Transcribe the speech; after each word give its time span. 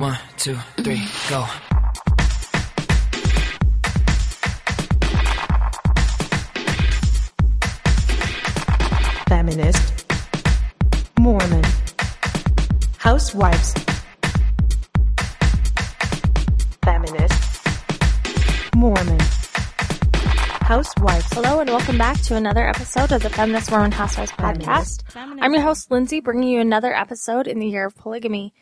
One, 0.00 0.16
two, 0.36 0.56
three, 0.84 1.02
go. 1.28 1.44
Feminist, 9.28 10.06
Mormon, 11.18 11.64
Housewives, 12.98 13.74
Feminist, 16.84 17.66
Mormon, 18.76 19.18
Housewives. 20.60 21.26
Hello 21.32 21.58
and 21.58 21.70
welcome 21.70 21.98
back 21.98 22.20
to 22.20 22.36
another 22.36 22.68
episode 22.68 23.10
of 23.10 23.24
the 23.24 23.30
Feminist 23.30 23.72
Mormon 23.72 23.90
Housewives 23.90 24.30
podcast. 24.30 25.02
I'm 25.16 25.52
your 25.52 25.62
host 25.62 25.90
Lindsay, 25.90 26.20
bringing 26.20 26.50
you 26.50 26.60
another 26.60 26.94
episode 26.94 27.48
in 27.48 27.58
the 27.58 27.66
year 27.66 27.84
of 27.86 27.96
polygamy. 27.96 28.54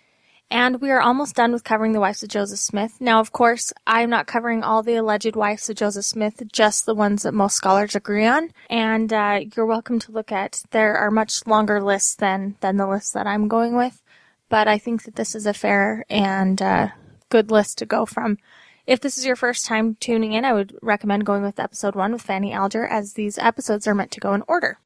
And 0.50 0.80
we 0.80 0.90
are 0.92 1.00
almost 1.00 1.34
done 1.34 1.52
with 1.52 1.64
covering 1.64 1.92
the 1.92 2.00
wives 2.00 2.22
of 2.22 2.28
Joseph 2.28 2.60
Smith. 2.60 3.00
Now, 3.00 3.18
of 3.18 3.32
course, 3.32 3.72
I'm 3.84 4.10
not 4.10 4.28
covering 4.28 4.62
all 4.62 4.82
the 4.82 4.94
alleged 4.94 5.34
wives 5.34 5.68
of 5.68 5.76
Joseph 5.76 6.04
Smith, 6.04 6.40
just 6.52 6.86
the 6.86 6.94
ones 6.94 7.24
that 7.24 7.34
most 7.34 7.56
scholars 7.56 7.96
agree 7.96 8.26
on. 8.26 8.50
And 8.70 9.12
uh, 9.12 9.40
you're 9.56 9.66
welcome 9.66 9.98
to 9.98 10.12
look 10.12 10.30
at. 10.30 10.62
There 10.70 10.96
are 10.96 11.10
much 11.10 11.46
longer 11.48 11.82
lists 11.82 12.14
than 12.14 12.56
than 12.60 12.76
the 12.76 12.86
list 12.86 13.12
that 13.14 13.26
I'm 13.26 13.48
going 13.48 13.76
with, 13.76 14.02
but 14.48 14.68
I 14.68 14.78
think 14.78 15.02
that 15.02 15.16
this 15.16 15.34
is 15.34 15.46
a 15.46 15.54
fair 15.54 16.04
and 16.08 16.62
uh, 16.62 16.88
good 17.28 17.50
list 17.50 17.78
to 17.78 17.86
go 17.86 18.06
from. 18.06 18.38
If 18.86 19.00
this 19.00 19.18
is 19.18 19.26
your 19.26 19.34
first 19.34 19.66
time 19.66 19.96
tuning 19.98 20.32
in, 20.32 20.44
I 20.44 20.52
would 20.52 20.78
recommend 20.80 21.26
going 21.26 21.42
with 21.42 21.58
episode 21.58 21.96
one 21.96 22.12
with 22.12 22.22
Fanny 22.22 22.52
Alger, 22.52 22.86
as 22.86 23.14
these 23.14 23.36
episodes 23.36 23.88
are 23.88 23.96
meant 23.96 24.12
to 24.12 24.20
go 24.20 24.32
in 24.32 24.44
order. 24.46 24.78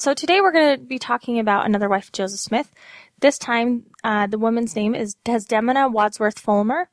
So 0.00 0.14
today 0.14 0.40
we're 0.40 0.52
going 0.52 0.78
to 0.78 0.84
be 0.84 1.00
talking 1.00 1.40
about 1.40 1.66
another 1.66 1.88
wife 1.88 2.04
of 2.04 2.12
Joseph 2.12 2.38
Smith. 2.38 2.70
This 3.20 3.38
time, 3.38 3.84
uh, 4.04 4.26
the 4.26 4.38
woman's 4.38 4.76
name 4.76 4.94
is 4.94 5.14
Desdemona 5.24 5.88
Wadsworth 5.88 6.38
Fulmer. 6.38 6.88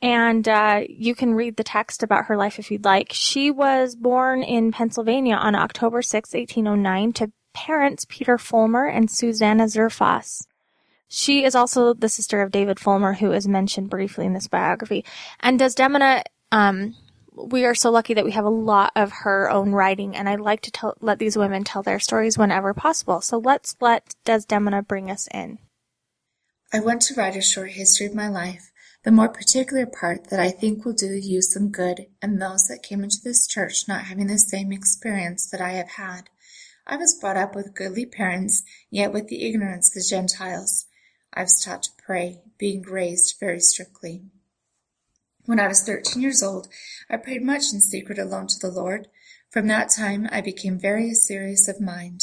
And 0.00 0.48
uh, 0.48 0.82
you 0.88 1.14
can 1.14 1.34
read 1.34 1.56
the 1.56 1.62
text 1.62 2.02
about 2.02 2.24
her 2.24 2.36
life 2.36 2.58
if 2.58 2.70
you'd 2.70 2.84
like. 2.84 3.12
She 3.12 3.52
was 3.52 3.94
born 3.94 4.42
in 4.42 4.72
Pennsylvania 4.72 5.36
on 5.36 5.54
October 5.54 6.02
6, 6.02 6.34
1809, 6.34 7.12
to 7.12 7.32
parents 7.52 8.04
Peter 8.08 8.36
Fulmer 8.36 8.86
and 8.86 9.08
Susanna 9.08 9.64
Zerfoss. 9.64 10.46
She 11.06 11.44
is 11.44 11.54
also 11.54 11.94
the 11.94 12.08
sister 12.08 12.42
of 12.42 12.50
David 12.50 12.80
Fulmer, 12.80 13.12
who 13.12 13.30
is 13.32 13.46
mentioned 13.46 13.90
briefly 13.90 14.26
in 14.26 14.32
this 14.32 14.48
biography. 14.48 15.04
And 15.38 15.58
Desdemona, 15.58 16.24
um, 16.50 16.96
we 17.34 17.64
are 17.64 17.74
so 17.74 17.90
lucky 17.90 18.14
that 18.14 18.24
we 18.24 18.32
have 18.32 18.44
a 18.44 18.50
lot 18.50 18.92
of 18.94 19.10
her 19.10 19.50
own 19.50 19.72
writing, 19.72 20.14
and 20.16 20.28
I 20.28 20.36
like 20.36 20.60
to 20.62 20.70
tell, 20.70 20.96
let 21.00 21.18
these 21.18 21.36
women 21.36 21.64
tell 21.64 21.82
their 21.82 22.00
stories 22.00 22.36
whenever 22.36 22.74
possible. 22.74 23.20
So 23.20 23.38
let's 23.38 23.76
let 23.80 24.14
Desdemona 24.24 24.82
bring 24.82 25.10
us 25.10 25.28
in. 25.32 25.58
I 26.72 26.80
want 26.80 27.02
to 27.02 27.14
write 27.14 27.36
a 27.36 27.42
short 27.42 27.72
history 27.72 28.06
of 28.06 28.14
my 28.14 28.28
life, 28.28 28.70
the 29.04 29.10
more 29.10 29.28
particular 29.28 29.86
part 29.86 30.30
that 30.30 30.40
I 30.40 30.50
think 30.50 30.84
will 30.84 30.92
do 30.92 31.12
you 31.14 31.42
some 31.42 31.70
good, 31.70 32.06
and 32.20 32.40
those 32.40 32.68
that 32.68 32.82
came 32.82 33.02
into 33.02 33.18
this 33.22 33.46
church 33.46 33.88
not 33.88 34.04
having 34.04 34.26
the 34.26 34.38
same 34.38 34.72
experience 34.72 35.48
that 35.50 35.60
I 35.60 35.72
have 35.72 35.90
had. 35.90 36.30
I 36.86 36.96
was 36.96 37.18
brought 37.18 37.36
up 37.36 37.54
with 37.54 37.74
goodly 37.74 38.06
parents, 38.06 38.62
yet 38.90 39.12
with 39.12 39.28
the 39.28 39.46
ignorance 39.46 39.90
of 39.90 40.02
the 40.02 40.08
Gentiles. 40.08 40.86
I 41.32 41.42
was 41.42 41.62
taught 41.62 41.84
to 41.84 41.90
pray, 42.04 42.42
being 42.58 42.82
raised 42.82 43.36
very 43.40 43.60
strictly. 43.60 44.24
When 45.44 45.58
I 45.58 45.66
was 45.66 45.82
thirteen 45.82 46.22
years 46.22 46.40
old, 46.40 46.68
I 47.10 47.16
prayed 47.16 47.42
much 47.42 47.72
in 47.72 47.80
secret 47.80 48.16
alone 48.16 48.46
to 48.46 48.58
the 48.60 48.70
Lord. 48.70 49.08
From 49.50 49.66
that 49.66 49.90
time 49.90 50.28
I 50.30 50.40
became 50.40 50.78
very 50.78 51.14
serious 51.14 51.66
of 51.66 51.80
mind. 51.80 52.20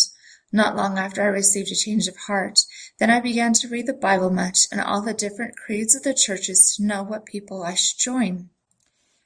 Not 0.54 0.78
long 0.78 0.98
after 0.98 1.22
I 1.22 1.26
received 1.26 1.70
a 1.70 1.76
change 1.76 2.08
of 2.08 2.16
heart, 2.28 2.62
then 2.98 3.10
I 3.10 3.20
began 3.20 3.52
to 3.54 3.68
read 3.68 3.88
the 3.88 3.94
Bible 3.94 4.30
much 4.30 4.68
and 4.72 4.80
all 4.80 5.02
the 5.02 5.14
different 5.14 5.58
creeds 5.58 5.96
of 5.96 6.04
the 6.04 6.14
churches 6.14 6.74
to 6.76 6.84
know 6.84 7.04
what 7.04 7.26
people 7.26 7.62
I 7.62 7.74
should 7.74 8.00
join. 8.00 8.52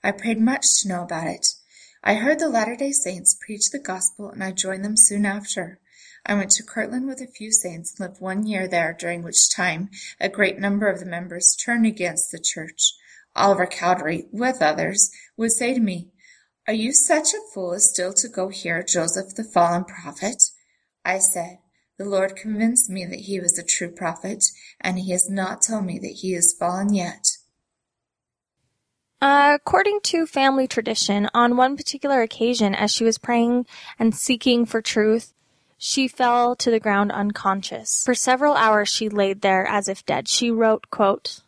I 0.04 0.12
prayed 0.12 0.42
much 0.42 0.66
to 0.82 0.88
know 0.88 1.04
about 1.04 1.28
it. 1.28 1.54
I 2.04 2.16
heard 2.16 2.40
the 2.40 2.50
Latter 2.50 2.76
day 2.76 2.94
Saints 2.94 3.38
preach 3.46 3.70
the 3.70 3.80
gospel 3.80 4.30
and 4.32 4.44
I 4.44 4.54
joined 4.54 4.84
them 4.84 4.98
soon 4.98 5.24
after. 5.26 5.80
I 6.26 6.34
went 6.34 6.50
to 6.52 6.64
Kirtland 6.64 7.06
with 7.06 7.22
a 7.22 7.28
few 7.28 7.52
saints 7.52 7.92
and 7.92 8.10
lived 8.10 8.20
one 8.20 8.48
year 8.48 8.68
there, 8.68 8.96
during 8.98 9.22
which 9.22 9.54
time 9.54 9.92
a 10.20 10.30
great 10.30 10.58
number 10.58 10.88
of 10.88 11.00
the 11.00 11.06
members 11.06 11.56
turned 11.56 11.86
against 11.86 12.32
the 12.32 12.40
church. 12.40 12.94
Oliver 13.36 13.66
Cowdery, 13.66 14.26
with 14.32 14.62
others, 14.62 15.12
would 15.38 15.52
say 15.52 15.74
to 15.74 15.80
me, 15.80 16.12
Are 16.68 16.74
you 16.74 16.92
such 16.92 17.34
a 17.34 17.42
fool 17.54 17.74
as 17.74 17.90
still 17.90 18.14
to 18.14 18.28
go 18.28 18.50
hear 18.50 18.84
Joseph 18.84 19.36
the 19.36 19.44
fallen 19.44 19.86
prophet? 19.86 20.44
I 21.04 21.20
said, 21.20 21.60
The 21.98 22.06
Lord 22.06 22.36
convinced 22.36 22.90
me 22.90 23.06
that 23.06 23.22
he 23.22 23.40
was 23.40 23.58
a 23.58 23.64
true 23.64 23.92
prophet, 23.92 24.46
and 24.80 25.00
he 25.00 25.12
has 25.12 25.30
not 25.30 25.62
told 25.62 25.86
me 25.86 26.00
that 26.00 26.20
he 26.22 26.34
is 26.34 26.56
fallen 26.58 26.94
yet. 26.94 27.26
According 29.22 30.02
to 30.04 30.26
family 30.26 30.68
tradition, 30.68 31.30
on 31.34 31.56
one 31.56 31.78
particular 31.78 32.22
occasion, 32.22 32.76
as 32.76 32.92
she 32.92 33.06
was 33.06 33.18
praying 33.18 33.66
and 33.98 34.14
seeking 34.14 34.66
for 34.66 34.82
truth, 34.82 35.34
she 35.78 36.08
fell 36.08 36.56
to 36.58 36.70
the 36.70 36.80
ground 36.80 37.12
unconscious. 37.12 38.04
For 38.04 38.16
several 38.16 38.54
hours 38.54 38.90
she 38.90 39.10
laid 39.10 39.42
there 39.42 39.66
as 39.66 39.88
if 39.88 40.06
dead. 40.06 40.28
She 40.28 40.52
wrote, 40.52 40.90
quote, 40.90 41.42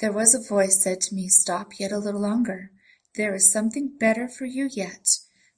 There 0.00 0.12
was 0.12 0.34
a 0.34 0.48
voice 0.48 0.82
said 0.82 1.00
to 1.02 1.14
me, 1.14 1.28
Stop 1.28 1.78
yet 1.78 1.90
a 1.90 1.98
little 1.98 2.20
longer. 2.20 2.70
There 3.16 3.34
is 3.34 3.52
something 3.52 3.96
better 3.98 4.28
for 4.28 4.44
you 4.44 4.68
yet. 4.70 5.08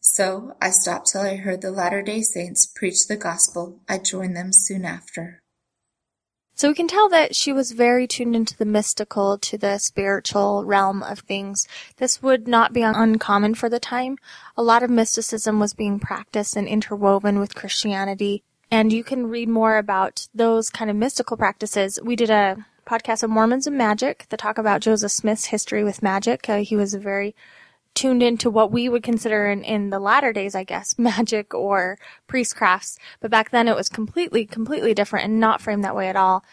So 0.01 0.55
I 0.63 0.71
stopped 0.71 1.11
till 1.13 1.21
I 1.21 1.37
heard 1.37 1.61
the 1.61 1.71
Latter 1.71 2.01
day 2.01 2.23
Saints 2.23 2.67
preach 2.67 3.07
the 3.07 3.19
gospel. 3.19 3.81
I 3.87 3.99
joined 3.99 4.35
them 4.35 4.53
soon 4.53 4.87
after. 4.87 5.43
So 6.55 6.69
we 6.69 6.75
can 6.75 6.89
tell 6.89 7.09
that 7.11 7.35
she 7.35 7.53
was 7.53 7.73
very 7.73 8.07
tuned 8.07 8.35
into 8.37 8.57
the 8.57 8.65
mystical, 8.65 9.39
to 9.39 9.59
the 9.59 9.79
spiritual 9.79 10.65
realm 10.65 11.03
of 11.03 11.21
things. 11.21 11.67
This 11.97 12.23
would 12.23 12.49
not 12.49 12.73
be 12.73 12.83
uncommon 12.83 13.55
for 13.55 13.69
the 13.69 13.81
time. 13.81 14.17
A 14.57 14.63
lot 14.63 14.83
of 14.83 14.91
mysticism 14.91 15.59
was 15.59 15.75
being 15.75 15.99
practiced 15.99 16.57
and 16.57 16.69
interwoven 16.69 17.39
with 17.39 17.55
Christianity. 17.55 18.43
And 18.71 18.93
you 18.93 19.05
can 19.05 19.27
read 19.27 19.49
more 19.49 19.79
about 19.79 20.29
those 20.35 20.71
kind 20.71 20.91
of 20.91 20.97
mystical 20.97 21.37
practices. 21.37 21.99
We 22.03 22.15
did 22.15 22.31
a 22.31 22.67
podcast 22.91 23.23
of 23.23 23.31
Mormons 23.31 23.69
and 23.69 23.79
Magic 23.79 24.27
that 24.31 24.41
talk 24.41 24.59
about 24.59 24.81
Joseph 24.81 25.13
Smith's 25.13 25.45
history 25.45 25.85
with 25.85 26.03
magic. 26.03 26.49
Uh, 26.49 26.57
he 26.57 26.75
was 26.75 26.95
very 26.95 27.37
tuned 27.95 28.21
into 28.21 28.51
what 28.51 28.73
we 28.73 28.89
would 28.89 29.05
consider 29.05 29.49
in, 29.49 29.63
in 29.63 29.91
the 29.91 30.01
latter 30.01 30.33
days, 30.33 30.57
I 30.57 30.65
guess, 30.65 30.95
magic 30.99 31.55
or 31.55 31.99
priestcrafts. 32.29 32.99
But 33.21 33.31
back 33.31 33.51
then 33.51 33.69
it 33.69 33.77
was 33.77 33.89
completely, 33.89 34.45
completely 34.45 34.93
different 34.93 35.27
and 35.27 35.39
not 35.39 35.61
framed 35.61 35.85
that 35.85 35.95
way 35.95 36.09
at 36.09 36.17
all. 36.17 36.45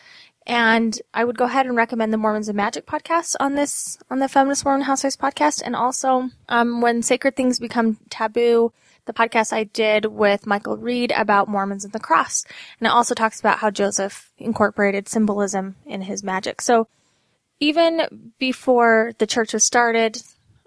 And 0.46 1.02
I 1.12 1.26
would 1.26 1.40
go 1.40 1.46
ahead 1.46 1.66
and 1.66 1.76
recommend 1.76 2.14
the 2.14 2.18
Mormons 2.18 2.48
and 2.48 2.56
Magic 2.56 2.86
podcast 2.86 3.36
on 3.40 3.56
this, 3.56 3.98
on 4.12 4.20
the 4.20 4.30
Feminist 4.30 4.64
Mormon 4.64 4.84
Housewives 4.84 5.18
podcast. 5.18 5.64
And 5.66 5.76
also, 5.76 6.30
um, 6.50 6.82
when 6.82 7.02
sacred 7.02 7.36
things 7.36 7.60
become 7.60 7.98
taboo, 8.12 8.72
the 9.08 9.14
podcast 9.14 9.52
I 9.52 9.64
did 9.64 10.06
with 10.06 10.46
Michael 10.46 10.78
Reed 10.78 11.12
about 11.16 11.48
Mormons 11.48 11.84
and 11.84 11.94
the 11.94 12.00
cross. 12.00 12.46
And 12.80 12.88
it 12.88 12.92
also 12.92 13.16
talks 13.16 13.40
about 13.40 13.60
how 13.60 13.72
Joseph 13.72 14.32
incorporated 14.38 15.08
symbolism 15.08 15.76
in 15.86 16.02
his 16.02 16.24
magic. 16.24 16.62
So 16.62 16.88
even 17.60 18.34
before 18.38 19.14
the 19.18 19.28
church 19.28 19.54
was 19.54 19.64
started, 19.64 20.22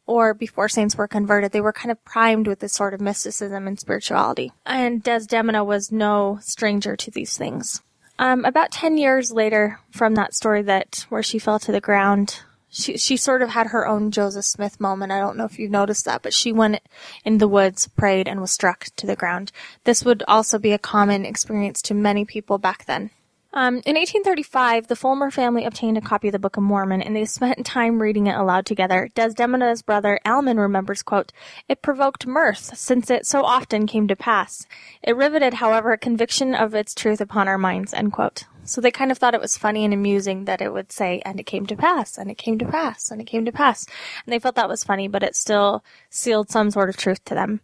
or 0.07 0.35
before 0.35 0.69
saints 0.69 0.97
were 0.97 1.07
converted, 1.07 1.53
they 1.53 1.61
were 1.61 1.73
kind 1.73 1.93
of 1.93 2.05
primed 2.05 2.49
with 2.49 2.59
this 2.59 2.73
sort 2.73 2.95
of 2.95 3.01
mysticism 3.01 3.69
and 3.69 3.79
spirituality. 3.79 4.51
And 4.67 5.01
Desdemona 5.01 5.63
was 5.63 5.93
no 5.93 6.41
stranger 6.43 6.97
to 6.97 7.13
these 7.13 7.39
things. 7.39 7.81
Um, 8.19 8.45
about 8.45 8.73
10 8.73 8.99
years 8.99 9.31
later 9.31 9.79
from 9.93 10.17
that 10.17 10.35
story 10.35 10.63
that 10.63 11.07
where 11.11 11.23
she 11.23 11.39
fell 11.39 11.61
to 11.61 11.71
the 11.71 11.81
ground, 11.81 12.43
she, 12.71 12.97
she 12.97 13.17
sort 13.17 13.43
of 13.43 13.51
had 13.51 13.69
her 13.69 13.87
own 13.87 14.11
Joseph 14.11 14.45
Smith 14.45 14.81
moment. 14.81 15.13
I 15.13 15.19
don't 15.19 15.37
know 15.37 15.45
if 15.45 15.59
you've 15.59 15.71
noticed 15.71 16.05
that, 16.05 16.23
but 16.23 16.33
she 16.33 16.53
went 16.53 16.81
in 17.25 17.39
the 17.39 17.49
woods, 17.49 17.89
prayed, 17.89 18.29
and 18.29 18.41
was 18.41 18.53
struck 18.53 18.87
to 18.97 19.07
the 19.07 19.17
ground. 19.17 19.51
This 19.85 20.05
would 20.05 20.23
also 20.29 20.59
be 20.59 20.73
a 20.73 20.79
common 20.79 21.27
experience 21.27 21.83
to 21.83 21.95
many 21.95 22.25
people 22.25 22.59
back 22.59 22.87
then. 22.87 23.11
Um, 23.53 23.83
in 23.85 23.97
1835, 23.97 24.87
the 24.87 24.95
Fulmer 24.95 25.29
family 25.33 25.65
obtained 25.65 25.99
a 25.99 26.01
copy 26.01 26.29
of 26.29 26.33
the 26.33 26.39
Book 26.39 26.57
of 26.57 26.63
Mormon, 26.63 27.03
and 27.03 27.17
they 27.17 27.25
spent 27.25 27.67
time 27.67 28.01
reading 28.01 28.29
it 28.29 28.37
aloud 28.37 28.65
together. 28.65 29.09
Desdemona's 29.17 29.83
brother 29.83 30.21
Almon 30.25 30.61
remembers, 30.61 31.03
quote, 31.03 31.33
It 31.69 31.83
provoked 31.83 32.29
mirth, 32.29 32.79
since 32.79 33.11
it 33.11 33.27
so 33.27 33.43
often 33.43 33.89
came 33.89 34.07
to 34.07 34.15
pass. 34.15 34.67
It 35.03 35.17
riveted, 35.17 35.55
however, 35.55 35.91
a 35.91 35.99
conviction 35.99 36.55
of 36.55 36.77
its 36.77 36.95
truth 36.95 37.21
upon 37.21 37.49
our 37.49 37.59
minds, 37.59 37.93
end 37.93 38.13
quote. 38.13 38.45
So 38.63 38.81
they 38.81 38.93
kind 38.93 39.11
of 39.11 39.19
thought 39.19 39.35
it 39.35 39.41
was 39.41 39.59
funny 39.59 39.85
and 39.85 39.93
amusing 39.93 40.45
that 40.45 40.63
it 40.63 40.73
would 40.73 40.93
say, 40.93 41.21
and 41.25 41.41
it 41.41 41.47
came 41.47 41.67
to 41.67 41.77
pass, 41.77 42.19
and 42.19 42.31
it 42.31 42.39
came 42.39 42.57
to 42.61 42.67
pass, 42.67 43.11
and 43.11 43.21
it 43.21 43.27
came 43.27 43.45
to 43.47 43.53
pass. 43.53 43.85
And 44.25 44.33
they 44.33 44.39
felt 44.39 44.55
that 44.55 44.69
was 44.69 44.85
funny, 44.85 45.09
but 45.09 45.25
it 45.25 45.35
still 45.35 45.83
sealed 46.09 46.51
some 46.51 46.71
sort 46.71 46.89
of 46.89 46.97
truth 46.97 47.25
to 47.25 47.35
them. 47.35 47.63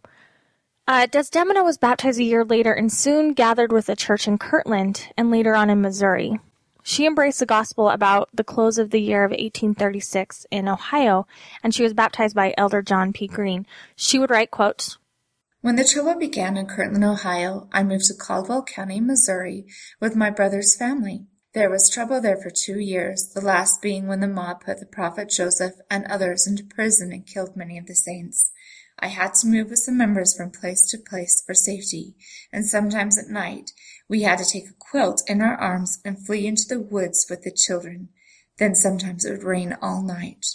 Uh, 0.89 1.05
Desdemona 1.05 1.65
was 1.65 1.77
baptized 1.77 2.17
a 2.17 2.23
year 2.23 2.45
later 2.45 2.71
and 2.71 2.93
soon 2.93 3.33
gathered 3.33 3.73
with 3.73 3.89
a 3.89 3.95
church 3.95 4.25
in 4.25 4.37
Kirtland 4.37 5.11
and 5.17 5.29
later 5.29 5.53
on 5.53 5.69
in 5.69 5.81
Missouri. 5.81 6.39
She 6.81 7.05
embraced 7.05 7.39
the 7.39 7.45
gospel 7.45 7.89
about 7.89 8.29
the 8.33 8.45
close 8.45 8.77
of 8.77 8.91
the 8.91 9.01
year 9.01 9.25
of 9.25 9.31
1836 9.31 10.45
in 10.49 10.69
Ohio, 10.69 11.27
and 11.61 11.75
she 11.75 11.83
was 11.83 11.93
baptized 11.93 12.33
by 12.33 12.53
Elder 12.57 12.81
John 12.81 13.11
P. 13.11 13.27
Greene. 13.27 13.67
She 13.97 14.17
would 14.17 14.29
write, 14.29 14.49
When 15.59 15.75
the 15.75 15.83
trouble 15.83 16.15
began 16.17 16.55
in 16.55 16.67
Kirtland, 16.67 17.03
Ohio, 17.03 17.67
I 17.73 17.83
moved 17.83 18.05
to 18.05 18.13
Caldwell 18.13 18.63
County, 18.63 19.01
Missouri 19.01 19.65
with 19.99 20.15
my 20.15 20.29
brother's 20.29 20.77
family. 20.77 21.25
There 21.53 21.69
was 21.69 21.89
trouble 21.89 22.21
there 22.21 22.37
for 22.37 22.49
two 22.49 22.79
years, 22.79 23.33
the 23.33 23.41
last 23.41 23.81
being 23.81 24.07
when 24.07 24.21
the 24.21 24.27
mob 24.27 24.63
put 24.63 24.79
the 24.79 24.85
prophet 24.85 25.29
Joseph 25.29 25.73
and 25.91 26.05
others 26.05 26.47
into 26.47 26.63
prison 26.63 27.11
and 27.11 27.27
killed 27.27 27.57
many 27.57 27.77
of 27.77 27.87
the 27.87 27.95
saints. 27.95 28.53
I 28.99 29.07
had 29.07 29.35
to 29.35 29.47
move 29.47 29.69
with 29.69 29.79
some 29.79 29.97
members 29.97 30.35
from 30.35 30.51
place 30.51 30.81
to 30.89 30.97
place 30.97 31.41
for 31.45 31.53
safety, 31.53 32.15
and 32.51 32.65
sometimes 32.65 33.17
at 33.17 33.29
night 33.29 33.71
we 34.07 34.23
had 34.23 34.39
to 34.39 34.45
take 34.45 34.69
a 34.69 34.73
quilt 34.73 35.21
in 35.27 35.41
our 35.41 35.55
arms 35.55 35.99
and 36.03 36.25
flee 36.25 36.47
into 36.47 36.67
the 36.67 36.79
woods 36.79 37.27
with 37.29 37.43
the 37.43 37.51
children. 37.51 38.09
Then 38.57 38.73
sometimes 38.73 39.23
it 39.23 39.31
would 39.31 39.43
rain 39.43 39.77
all 39.81 40.01
night. 40.01 40.45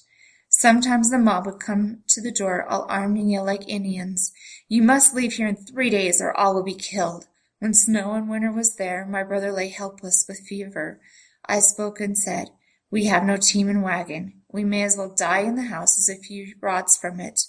Sometimes 0.49 1.11
the 1.11 1.19
mob 1.19 1.47
would 1.47 1.61
come 1.61 2.03
to 2.09 2.21
the 2.21 2.31
door 2.31 2.63
all 2.69 2.85
armed 2.89 3.17
and 3.17 3.31
yell 3.31 3.45
like 3.45 3.69
Indians, 3.69 4.33
You 4.69 4.83
must 4.83 5.15
leave 5.15 5.35
here 5.35 5.47
in 5.47 5.57
three 5.57 5.89
days 5.89 6.21
or 6.21 6.37
all 6.37 6.55
will 6.55 6.63
be 6.63 6.75
killed. 6.75 7.27
When 7.59 7.75
snow 7.75 8.13
and 8.13 8.29
winter 8.29 8.53
was 8.53 8.75
there, 8.75 9.07
my 9.07 9.23
brother 9.23 9.53
lay 9.53 9.69
helpless 9.69 10.25
with 10.29 10.41
fever. 10.41 11.01
I 11.47 11.61
spoke 11.61 12.01
and 12.01 12.19
said, 12.19 12.51
We 12.91 13.07
have 13.07 13.25
no 13.25 13.37
team 13.37 13.69
and 13.69 13.83
wagon. 13.83 14.43
We 14.51 14.65
may 14.65 14.83
as 14.83 14.97
well 14.97 15.15
die 15.17 15.41
in 15.41 15.55
the 15.55 15.63
house 15.63 15.99
as 15.99 16.09
a 16.09 16.21
few 16.21 16.55
rods 16.61 16.97
from 16.97 17.21
it. 17.21 17.41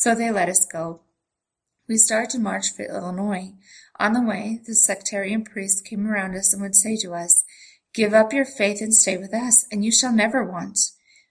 So 0.00 0.14
they 0.14 0.30
let 0.30 0.48
us 0.48 0.64
go. 0.64 1.02
We 1.86 1.98
started 1.98 2.30
to 2.30 2.38
march 2.38 2.72
for 2.74 2.86
Illinois. 2.86 3.52
On 3.98 4.14
the 4.14 4.22
way, 4.22 4.60
the 4.66 4.74
sectarian 4.74 5.44
priests 5.44 5.82
came 5.82 6.06
around 6.06 6.34
us 6.34 6.54
and 6.54 6.62
would 6.62 6.74
say 6.74 6.96
to 7.02 7.12
us, 7.12 7.44
Give 7.92 8.14
up 8.14 8.32
your 8.32 8.46
faith 8.46 8.80
and 8.80 8.94
stay 8.94 9.18
with 9.18 9.34
us, 9.34 9.66
and 9.70 9.84
you 9.84 9.92
shall 9.92 10.14
never 10.14 10.42
want. 10.42 10.78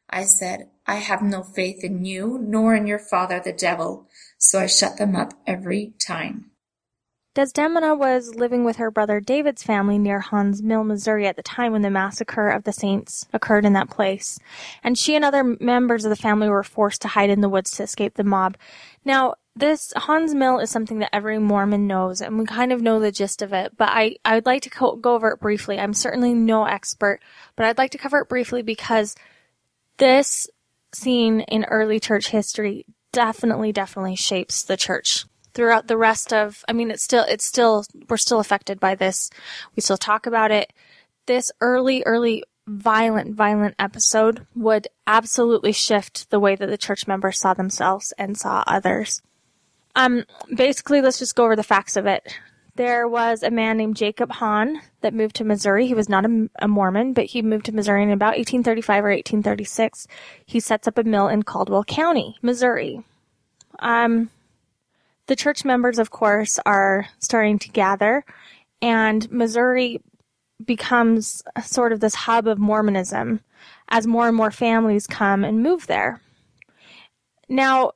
I 0.07 0.23
said, 0.23 0.69
I 0.85 0.97
have 0.97 1.23
no 1.23 1.41
faith 1.41 1.83
in 1.83 2.05
you, 2.05 2.37
nor 2.39 2.75
in 2.75 2.85
your 2.85 2.99
father 2.99 3.41
the 3.43 3.53
devil. 3.53 4.07
So 4.37 4.59
I 4.59 4.67
shut 4.67 4.97
them 4.97 5.15
up 5.15 5.33
every 5.47 5.93
time. 5.99 6.51
Desdemona 7.39 7.95
was 7.95 8.35
living 8.35 8.65
with 8.65 8.75
her 8.75 8.91
brother 8.91 9.21
David's 9.21 9.63
family 9.63 9.97
near 9.97 10.19
Haun's 10.19 10.61
Mill, 10.61 10.83
Missouri 10.83 11.25
at 11.25 11.37
the 11.37 11.41
time 11.41 11.71
when 11.71 11.83
the 11.83 11.89
massacre 11.89 12.49
of 12.49 12.65
the 12.65 12.73
Saints 12.73 13.25
occurred 13.31 13.63
in 13.63 13.71
that 13.71 13.89
place. 13.89 14.39
And 14.83 14.97
she 14.97 15.15
and 15.15 15.23
other 15.23 15.55
members 15.61 16.03
of 16.03 16.09
the 16.09 16.17
family 16.17 16.49
were 16.49 16.65
forced 16.65 17.01
to 17.03 17.07
hide 17.07 17.29
in 17.29 17.39
the 17.39 17.47
woods 17.47 17.71
to 17.71 17.83
escape 17.83 18.15
the 18.15 18.25
mob. 18.25 18.57
Now, 19.05 19.35
this 19.55 19.93
Haun's 19.95 20.35
Mill 20.35 20.59
is 20.59 20.69
something 20.69 20.99
that 20.99 21.15
every 21.15 21.39
Mormon 21.39 21.87
knows, 21.87 22.19
and 22.19 22.37
we 22.37 22.43
kind 22.43 22.73
of 22.73 22.81
know 22.81 22.99
the 22.99 23.09
gist 23.09 23.41
of 23.41 23.53
it, 23.53 23.77
but 23.77 23.87
I, 23.87 24.17
I 24.25 24.35
would 24.35 24.45
like 24.45 24.63
to 24.63 24.69
co- 24.69 24.97
go 24.97 25.15
over 25.15 25.29
it 25.29 25.39
briefly. 25.39 25.79
I'm 25.79 25.93
certainly 25.93 26.33
no 26.33 26.65
expert, 26.65 27.21
but 27.55 27.65
I'd 27.65 27.77
like 27.77 27.91
to 27.91 27.97
cover 27.97 28.19
it 28.19 28.27
briefly 28.27 28.63
because 28.63 29.15
this 29.95 30.49
scene 30.93 31.39
in 31.39 31.63
early 31.63 32.01
church 32.01 32.31
history 32.31 32.85
definitely, 33.13 33.71
definitely 33.71 34.17
shapes 34.17 34.61
the 34.61 34.75
church 34.75 35.23
throughout 35.59 35.87
the 35.87 35.97
rest 35.97 36.31
of, 36.31 36.63
I 36.69 36.71
mean, 36.71 36.89
it's 36.89 37.03
still, 37.03 37.25
it's 37.27 37.43
still, 37.43 37.83
we're 38.07 38.15
still 38.15 38.39
affected 38.39 38.79
by 38.79 38.95
this. 38.95 39.29
We 39.75 39.81
still 39.81 39.97
talk 39.97 40.25
about 40.25 40.51
it. 40.51 40.71
This 41.25 41.51
early, 41.59 42.01
early 42.05 42.45
violent, 42.65 43.35
violent 43.35 43.75
episode 43.77 44.47
would 44.55 44.87
absolutely 45.05 45.73
shift 45.73 46.29
the 46.29 46.39
way 46.39 46.55
that 46.55 46.67
the 46.67 46.77
church 46.77 47.07
members 47.07 47.41
saw 47.41 47.53
themselves 47.53 48.13
and 48.17 48.37
saw 48.37 48.63
others. 48.67 49.21
Um, 49.97 50.23
basically, 50.55 51.01
let's 51.01 51.19
just 51.19 51.35
go 51.35 51.43
over 51.43 51.57
the 51.57 51.61
facts 51.61 51.97
of 51.97 52.05
it. 52.05 52.39
There 52.75 53.05
was 53.05 53.43
a 53.43 53.51
man 53.51 53.75
named 53.75 53.97
Jacob 53.97 54.31
Haun 54.31 54.79
that 55.01 55.13
moved 55.13 55.35
to 55.35 55.43
Missouri. 55.43 55.87
He 55.87 55.93
was 55.93 56.07
not 56.07 56.23
a, 56.23 56.49
a, 56.59 56.69
Mormon, 56.69 57.11
but 57.11 57.25
he 57.25 57.41
moved 57.41 57.65
to 57.65 57.73
Missouri 57.73 58.03
in 58.03 58.11
about 58.11 58.37
1835 58.37 59.03
or 59.03 59.09
1836. 59.09 60.07
He 60.45 60.61
sets 60.61 60.87
up 60.87 60.97
a 60.97 61.03
mill 61.03 61.27
in 61.27 61.43
Caldwell 61.43 61.83
County, 61.83 62.37
Missouri. 62.41 63.03
Um, 63.79 64.29
the 65.29 65.35
church 65.35 65.63
members, 65.63 65.99
of 65.99 66.09
course, 66.09 66.59
are 66.65 67.05
starting 67.19 67.59
to 67.59 67.69
gather, 67.69 68.25
and 68.81 69.31
Missouri 69.31 70.01
becomes 70.65 71.43
sort 71.63 71.93
of 71.93 71.99
this 71.99 72.15
hub 72.15 72.47
of 72.47 72.57
Mormonism 72.57 73.39
as 73.89 74.07
more 74.07 74.27
and 74.27 74.35
more 74.35 74.49
families 74.49 75.05
come 75.05 75.43
and 75.43 75.61
move 75.61 75.85
there. 75.85 76.19
Now, 77.47 77.91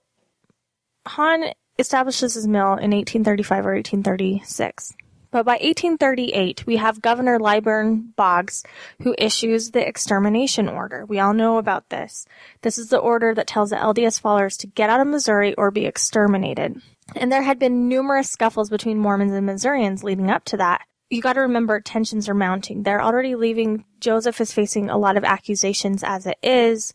Haun 1.07 1.45
establishes 1.79 2.35
his 2.35 2.47
mill 2.47 2.73
in 2.73 2.91
1835 2.91 3.65
or 3.65 3.73
1836. 3.73 4.93
But 5.31 5.47
by 5.47 5.53
1838, 5.53 6.67
we 6.67 6.75
have 6.75 7.01
Governor 7.01 7.39
Lilburn 7.39 8.13
Boggs 8.15 8.63
who 9.01 9.15
issues 9.17 9.71
the 9.71 9.85
extermination 9.85 10.69
order. 10.69 11.05
We 11.07 11.19
all 11.19 11.33
know 11.33 11.57
about 11.57 11.89
this. 11.89 12.27
This 12.61 12.77
is 12.77 12.89
the 12.89 12.99
order 12.99 13.33
that 13.33 13.47
tells 13.47 13.71
the 13.71 13.77
LDS 13.77 14.21
followers 14.21 14.57
to 14.57 14.67
get 14.67 14.91
out 14.91 14.99
of 14.99 15.07
Missouri 15.07 15.55
or 15.55 15.71
be 15.71 15.87
exterminated. 15.87 16.79
And 17.15 17.31
there 17.31 17.43
had 17.43 17.59
been 17.59 17.87
numerous 17.87 18.29
scuffles 18.29 18.69
between 18.69 18.97
Mormons 18.97 19.33
and 19.33 19.45
Missourians 19.45 20.03
leading 20.03 20.31
up 20.31 20.45
to 20.45 20.57
that. 20.57 20.81
You 21.09 21.21
got 21.21 21.33
to 21.33 21.41
remember 21.41 21.79
tensions 21.79 22.27
are 22.27 22.33
mounting. 22.33 22.83
They're 22.83 23.01
already 23.01 23.35
leaving. 23.35 23.85
Joseph 23.99 24.41
is 24.41 24.53
facing 24.53 24.89
a 24.89 24.97
lot 24.97 25.17
of 25.17 25.23
accusations 25.23 26.03
as 26.03 26.25
it 26.25 26.37
is. 26.41 26.93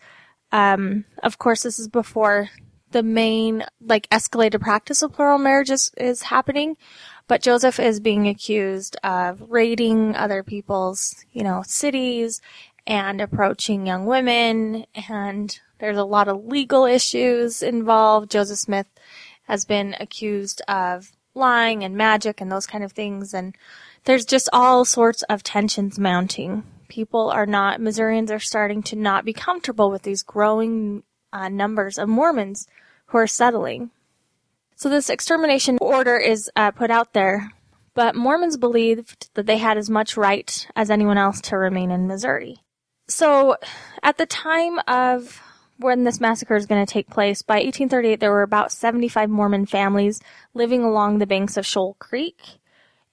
Um, 0.51 1.05
of 1.23 1.39
course, 1.39 1.63
this 1.63 1.79
is 1.79 1.89
before 1.89 2.49
the 2.91 3.03
main, 3.03 3.65
like, 3.81 4.09
escalated 4.09 4.61
practice 4.61 5.03
of 5.03 5.13
plural 5.13 5.39
marriage 5.39 5.71
is, 5.71 5.93
is 5.99 6.23
happening. 6.23 6.77
But 7.29 7.43
Joseph 7.43 7.79
is 7.79 8.01
being 8.01 8.27
accused 8.27 8.97
of 9.05 9.43
raiding 9.49 10.17
other 10.17 10.43
people's, 10.43 11.27
you 11.31 11.45
know, 11.45 11.63
cities 11.67 12.41
and 12.87 13.21
approaching 13.21 13.87
young 13.87 14.07
women. 14.07 14.87
And 15.11 15.61
there's 15.79 15.99
a 15.99 16.05
lot 16.05 16.29
of 16.29 16.47
legal 16.47 16.87
issues 16.87 17.63
involved. 17.63 18.31
Joseph 18.31 18.59
Smith 18.59 18.87
has 19.49 19.65
been 19.65 19.97
accused 19.99 20.61
of 20.69 21.11
lying 21.35 21.83
and 21.83 21.97
magic 21.97 22.41
and 22.41 22.53
those 22.53 22.67
kind 22.67 22.85
of 22.85 22.93
things. 22.93 23.33
And 23.33 23.57
there's 24.05 24.27
just 24.27 24.49
all 24.53 24.85
sorts 24.85 25.23
of 25.25 25.43
tensions 25.43 25.99
mounting. 25.99 26.65
People 26.89 27.31
are 27.31 27.47
not, 27.47 27.81
Missourians 27.81 28.31
are 28.31 28.39
starting 28.39 28.83
to 28.85 28.97
not 28.97 29.25
be 29.25 29.33
comfortable 29.33 29.91
with 29.91 30.03
these 30.03 30.23
growing 30.23 31.03
uh, 31.33 31.49
numbers 31.49 31.99
of 31.99 32.09
Mormons 32.09 32.67
who 33.07 33.19
are 33.19 33.27
settling. 33.27 33.91
So 34.77 34.89
this 34.89 35.11
extermination 35.11 35.79
order 35.81 36.19
is 36.19 36.51
uh, 36.55 36.71
put 36.71 36.91
out 36.91 37.15
there, 37.15 37.53
but 37.95 38.15
Mormons 38.15 38.57
believed 38.57 39.31
that 39.35 39.47
they 39.47 39.59
had 39.59 39.77
as 39.77 39.91
much 39.91 40.17
right 40.17 40.69
as 40.77 40.91
anyone 40.91 41.19
else 41.19 41.41
to 41.43 41.57
remain 41.57 41.91
in 41.91 42.07
Missouri. 42.07 42.59
So 43.09 43.57
at 44.03 44.19
the 44.19 44.27
time 44.27 44.79
of 44.87 45.43
when 45.79 46.05
this 46.05 46.21
massacre 46.21 46.57
is 46.57 46.67
going 46.67 46.85
to 46.85 46.93
take 46.93 47.09
place. 47.09 47.43
By 47.43 47.55
1838, 47.55 48.21
there 48.21 48.33
were 48.33 48.43
about 48.43 48.73
75 48.73 49.31
Mormon 49.31 49.67
families 49.67 50.21
living 50.55 50.83
along 50.83 51.19
the 51.19 51.27
banks 51.27 51.57
of 51.57 51.67
Shoal 51.67 51.95
Creek, 51.99 52.59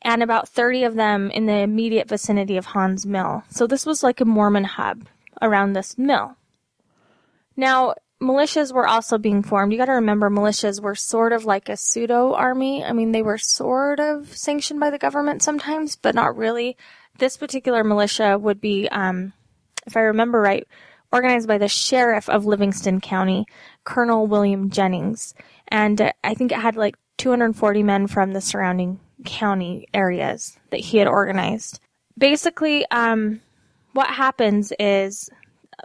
and 0.01 0.21
about 0.21 0.49
30 0.49 0.83
of 0.83 0.95
them 0.95 1.31
in 1.31 1.45
the 1.45 1.59
immediate 1.59 2.07
vicinity 2.07 2.57
of 2.57 2.65
Haun's 2.67 3.05
Mill. 3.05 3.43
So 3.49 3.65
this 3.65 3.85
was 3.85 4.03
like 4.03 4.21
a 4.21 4.25
Mormon 4.25 4.63
hub 4.63 5.07
around 5.41 5.73
this 5.73 5.97
mill. 5.97 6.37
Now, 7.57 7.95
militias 8.21 8.73
were 8.73 8.87
also 8.87 9.17
being 9.17 9.43
formed. 9.43 9.71
You 9.71 9.77
got 9.77 9.85
to 9.85 9.93
remember, 9.93 10.29
militias 10.29 10.81
were 10.81 10.95
sort 10.95 11.33
of 11.33 11.45
like 11.45 11.69
a 11.69 11.77
pseudo 11.77 12.33
army. 12.33 12.83
I 12.83 12.93
mean, 12.93 13.11
they 13.11 13.21
were 13.21 13.37
sort 13.37 13.99
of 13.99 14.35
sanctioned 14.35 14.79
by 14.79 14.89
the 14.89 14.97
government 14.97 15.41
sometimes, 15.41 15.95
but 15.95 16.15
not 16.15 16.37
really. 16.37 16.77
This 17.17 17.37
particular 17.37 17.83
militia 17.83 18.37
would 18.37 18.59
be, 18.59 18.87
um, 18.89 19.33
if 19.87 19.95
I 19.95 20.01
remember 20.01 20.41
right, 20.41 20.67
organized 21.11 21.47
by 21.47 21.57
the 21.57 21.67
sheriff 21.67 22.29
of 22.29 22.45
Livingston 22.45 23.01
County, 23.01 23.45
Colonel 23.83 24.27
William 24.27 24.69
Jennings. 24.69 25.33
And 25.67 26.01
uh, 26.01 26.11
I 26.23 26.33
think 26.33 26.51
it 26.51 26.59
had 26.59 26.75
like 26.75 26.95
240 27.17 27.83
men 27.83 28.07
from 28.07 28.33
the 28.33 28.41
surrounding 28.41 28.99
county 29.23 29.87
areas 29.93 30.57
that 30.69 30.79
he 30.81 30.97
had 30.97 31.07
organized. 31.07 31.79
Basically, 32.17 32.85
um, 32.91 33.41
what 33.93 34.07
happens 34.07 34.73
is 34.79 35.29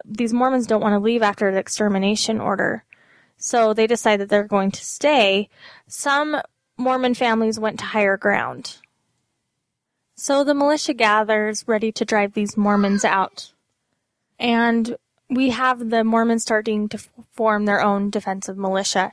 these 0.04 0.32
Mormons 0.32 0.66
don't 0.66 0.80
want 0.80 0.94
to 0.94 0.98
leave 0.98 1.22
after 1.22 1.52
the 1.52 1.58
extermination 1.58 2.40
order. 2.40 2.84
So 3.36 3.72
they 3.72 3.86
decide 3.86 4.20
that 4.20 4.28
they're 4.28 4.44
going 4.44 4.70
to 4.72 4.84
stay. 4.84 5.48
Some 5.86 6.40
Mormon 6.76 7.14
families 7.14 7.58
went 7.58 7.78
to 7.78 7.86
higher 7.86 8.16
ground. 8.16 8.78
So 10.16 10.44
the 10.44 10.54
militia 10.54 10.92
gathers 10.92 11.66
ready 11.66 11.92
to 11.92 12.04
drive 12.04 12.34
these 12.34 12.56
Mormons 12.56 13.04
out. 13.04 13.52
And 14.38 14.96
we 15.30 15.50
have 15.50 15.90
the 15.90 16.04
Mormons 16.04 16.42
starting 16.42 16.88
to 16.88 16.98
form 17.32 17.64
their 17.64 17.80
own 17.80 18.10
defensive 18.10 18.58
militia. 18.58 19.12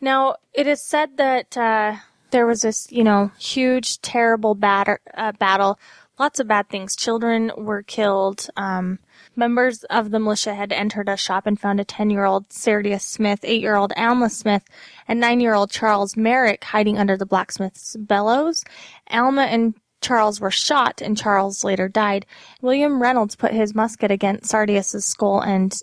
Now, 0.00 0.36
it 0.52 0.66
is 0.66 0.82
said 0.82 1.18
that 1.18 1.56
uh, 1.56 1.96
there 2.30 2.46
was 2.46 2.62
this, 2.62 2.90
you 2.90 3.04
know, 3.04 3.30
huge, 3.38 4.00
terrible 4.00 4.58
uh, 4.62 5.32
battle. 5.38 5.78
Lots 6.18 6.40
of 6.40 6.48
bad 6.48 6.68
things. 6.68 6.96
Children 6.96 7.52
were 7.56 7.82
killed. 7.82 8.48
Um, 8.56 8.98
members 9.36 9.84
of 9.84 10.10
the 10.10 10.20
militia 10.20 10.54
had 10.54 10.72
entered 10.72 11.08
a 11.08 11.16
shop 11.16 11.46
and 11.46 11.60
found 11.60 11.80
a 11.80 11.84
10-year-old 11.84 12.52
Sardius 12.52 13.04
Smith, 13.04 13.42
8-year-old 13.42 13.92
Alma 13.96 14.30
Smith, 14.30 14.62
and 15.08 15.22
9-year-old 15.22 15.70
Charles 15.70 16.16
Merrick 16.16 16.64
hiding 16.64 16.98
under 16.98 17.16
the 17.16 17.26
blacksmith's 17.26 17.96
bellows. 17.96 18.64
Alma 19.10 19.42
and 19.42 19.74
Charles 20.04 20.38
were 20.38 20.50
shot 20.50 21.00
and 21.00 21.16
Charles 21.16 21.64
later 21.64 21.88
died. 21.88 22.26
William 22.60 23.00
Reynolds 23.00 23.36
put 23.36 23.52
his 23.52 23.74
musket 23.74 24.10
against 24.10 24.50
Sardius's 24.50 25.06
skull 25.06 25.40
and 25.40 25.74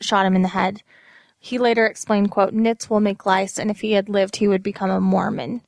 shot 0.00 0.24
him 0.24 0.34
in 0.34 0.42
the 0.42 0.48
head. 0.48 0.82
He 1.38 1.58
later 1.58 1.86
explained, 1.86 2.30
quote, 2.30 2.54
Nits 2.54 2.88
will 2.88 3.00
make 3.00 3.26
lice, 3.26 3.58
and 3.58 3.70
if 3.70 3.80
he 3.80 3.92
had 3.92 4.08
lived, 4.08 4.36
he 4.36 4.48
would 4.48 4.62
become 4.62 4.90
a 4.90 5.00
Mormon. 5.00 5.60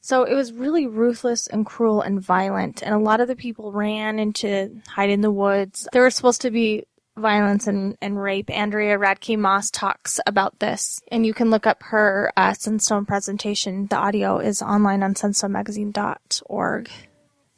So 0.00 0.24
it 0.24 0.34
was 0.34 0.52
really 0.52 0.86
ruthless 0.86 1.46
and 1.46 1.64
cruel 1.64 2.02
and 2.02 2.20
violent. 2.20 2.82
And 2.82 2.92
a 2.92 2.98
lot 2.98 3.20
of 3.20 3.28
the 3.28 3.36
people 3.36 3.72
ran 3.72 4.18
into 4.18 4.82
hide 4.88 5.08
in 5.08 5.22
the 5.22 5.30
woods. 5.30 5.88
There 5.92 6.02
was 6.02 6.14
supposed 6.14 6.42
to 6.42 6.50
be 6.50 6.84
violence 7.16 7.68
and, 7.68 7.96
and 8.02 8.20
rape. 8.20 8.50
Andrea 8.50 8.98
Radke 8.98 9.38
Moss 9.38 9.70
talks 9.70 10.18
about 10.26 10.58
this, 10.58 11.00
and 11.10 11.24
you 11.24 11.32
can 11.32 11.50
look 11.50 11.66
up 11.66 11.84
her 11.84 12.32
uh, 12.36 12.52
Sunstone 12.52 13.06
presentation. 13.06 13.86
The 13.86 13.96
audio 13.96 14.38
is 14.38 14.60
online 14.60 15.02
on 15.04 15.14
sunstonemagazine.org. 15.14 16.90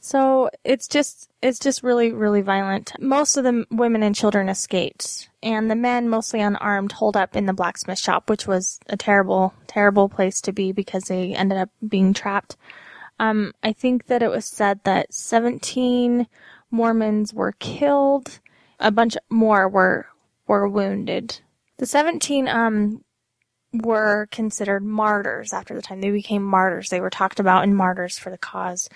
So 0.07 0.51
it's 0.63 0.87
just 0.87 1.31
it's 1.43 1.59
just 1.59 1.83
really 1.83 2.13
really 2.13 2.41
violent. 2.41 2.93
Most 3.01 3.37
of 3.37 3.43
the 3.43 3.67
women 3.73 4.05
and 4.05 4.15
children 4.15 4.49
escaped, 4.49 5.29
and 5.43 5.69
the 5.69 5.75
men, 5.75 6.09
mostly 6.09 6.41
unarmed, 6.41 6.93
holed 6.93 7.17
up 7.17 7.35
in 7.35 7.47
the 7.47 7.53
blacksmith 7.53 7.99
shop, 7.99 8.31
which 8.31 8.47
was 8.47 8.79
a 8.89 8.97
terrible 8.97 9.53
terrible 9.67 10.09
place 10.09 10.41
to 10.43 10.53
be 10.53 10.71
because 10.71 11.07
they 11.07 11.35
ended 11.35 11.59
up 11.59 11.71
being 11.89 12.15
trapped. 12.15 12.57
Um, 13.19 13.53
I 13.65 13.73
think 13.73 14.07
that 14.07 14.23
it 14.23 14.31
was 14.31 14.45
said 14.45 14.79
that 14.85 15.13
17 15.13 16.29
Mormons 16.71 17.35
were 17.35 17.55
killed 17.59 18.39
a 18.79 18.93
bunch 18.93 19.17
more 19.29 19.69
were 19.69 20.07
were 20.47 20.69
wounded. 20.69 21.41
The 21.79 21.87
17 21.87 22.47
um 22.47 23.03
were 23.73 24.29
considered 24.31 24.85
martyrs 24.85 25.53
after 25.53 25.75
the 25.75 25.83
time 25.83 26.01
they 26.01 26.13
became 26.13 26.45
martyrs. 26.45 26.91
They 26.91 27.01
were 27.01 27.11
talked 27.11 27.41
about 27.41 27.65
in 27.65 27.75
martyrs 27.75 28.19
for 28.19 28.31
the 28.31 28.39
cause. 28.39 28.89